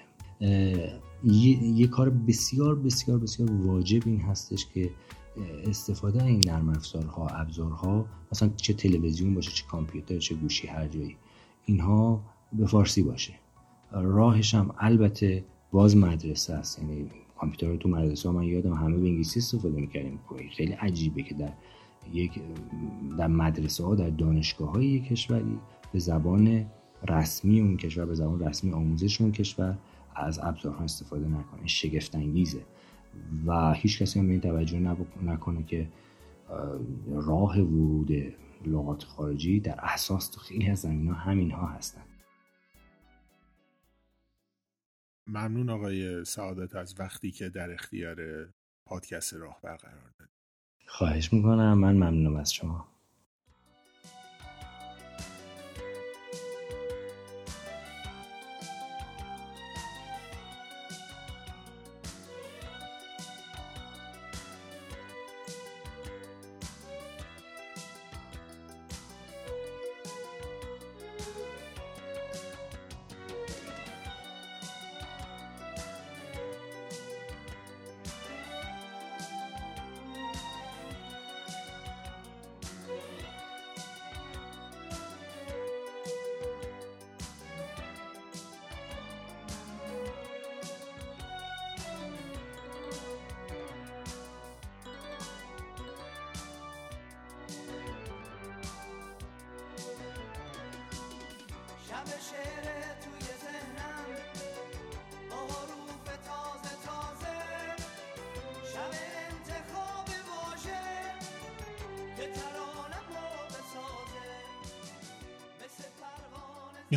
[1.24, 4.90] یه،, یه کار بسیار بسیار بسیار واجب این هستش که
[5.66, 11.18] استفاده این نرم افزارها ابزارها مثلا چه تلویزیون باشه چه کامپیوتر چه گوشی هر جایی
[11.66, 12.22] اینها
[12.54, 13.34] به فارسی باشه.
[13.92, 18.98] راهش هم البته باز مدرسه است یعنی کامپیوتر رو تو مدرسه ها من یادم همه
[18.98, 20.20] به انگلیسی استفاده می‌کردیم.
[20.52, 21.52] خیلی عجیبه که در
[22.14, 22.40] یک
[23.18, 25.60] در مدرسه ها در دانشگاه های یک کشوری
[25.94, 26.66] به زبان
[27.10, 29.78] رسمی اون کشور به زبان رسمی آموزش اون کشور
[30.16, 31.68] از ابزارها استفاده نکنه.
[31.68, 32.62] شگفت انگیزه
[33.46, 34.80] و هیچ کسی هم به این توجه
[35.24, 35.88] نکنه که
[37.08, 38.12] راه ورود
[38.66, 42.02] لغات خارجی در اساس تو خیلی از زمین ها همین ها هستن.
[45.28, 48.49] ممنون آقای سعادت از وقتی که در اختیار
[48.86, 50.36] پادکست راه برقرار دادید
[50.88, 51.78] خواهش می‌کنم.
[51.78, 52.97] من ممنونم از شما.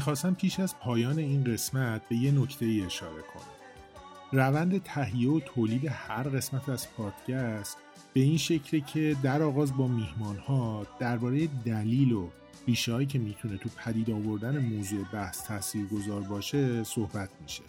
[0.01, 4.41] می‌خواستم پیش از پایان این قسمت به یه نکته ای اشاره کنم.
[4.41, 7.77] روند تهیه و تولید هر قسمت از پادکست
[8.13, 12.29] به این شکلی که در آغاز با میهمان ها درباره دلیل و
[12.67, 17.63] ریشه که می‌تونه تو پدید آوردن موضوع بحث تأثیر گذار باشه صحبت میشه.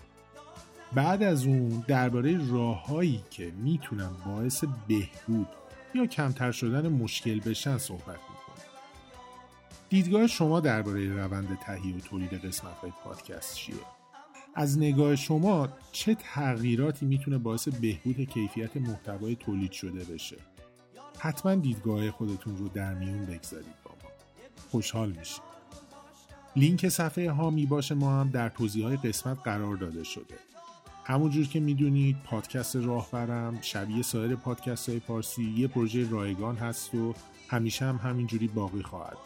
[0.94, 5.48] بعد از اون درباره راههایی که می‌تونن باعث بهبود
[5.96, 8.20] یا کمتر شدن مشکل بشن صحبت
[9.92, 13.76] دیدگاه شما درباره روند تهیه و تولید قسمت های پادکست چیه؟
[14.56, 20.38] از نگاه شما چه تغییراتی می‌تونه باعث بهبود کیفیت محتوای تولید شده بشه؟
[21.20, 24.10] حتما دیدگاه خودتون رو در میون بگذارید با ما.
[24.72, 25.42] خوشحال میشید.
[26.56, 30.36] لینک صفحه هامی باشه ما هم در توضیح های قسمت قرار داده شده.
[31.06, 37.14] همونجور که می‌دونید پادکست راهبرم شبیه سایر پادکست های پارسی یه پروژه رایگان هست و
[37.48, 39.18] همیشه هم همینجوری باقی خواهد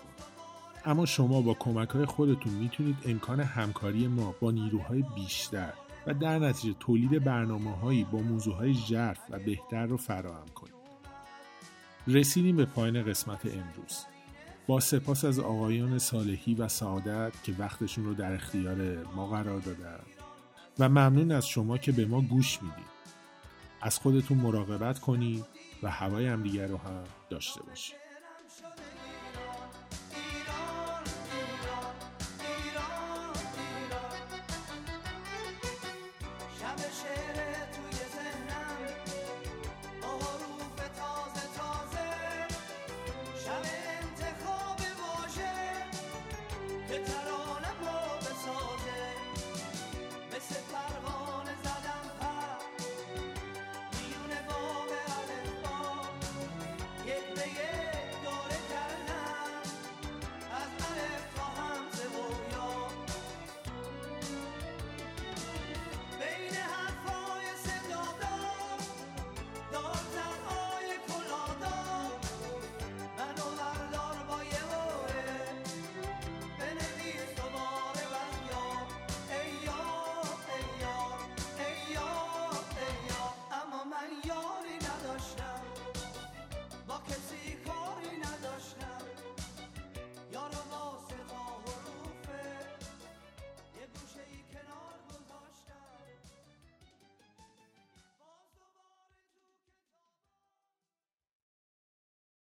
[0.86, 5.74] اما شما با کمک های خودتون می‌تونید امکان همکاری ما با نیروهای بیشتر
[6.08, 10.76] و در نتیجه تولید برنامه هایی با موضوع های جرف و بهتر رو فراهم کنید.
[12.08, 14.06] رسیدیم به پایین قسمت امروز.
[14.68, 20.00] با سپاس از آقایان صالحی و سعادت که وقتشون رو در اختیار ما قرار دادن
[20.80, 22.96] و ممنون از شما که به ما گوش می‌دید.
[23.82, 25.46] از خودتون مراقبت کنید
[25.84, 28.05] و هوای همدیگر رو هم داشته باشید.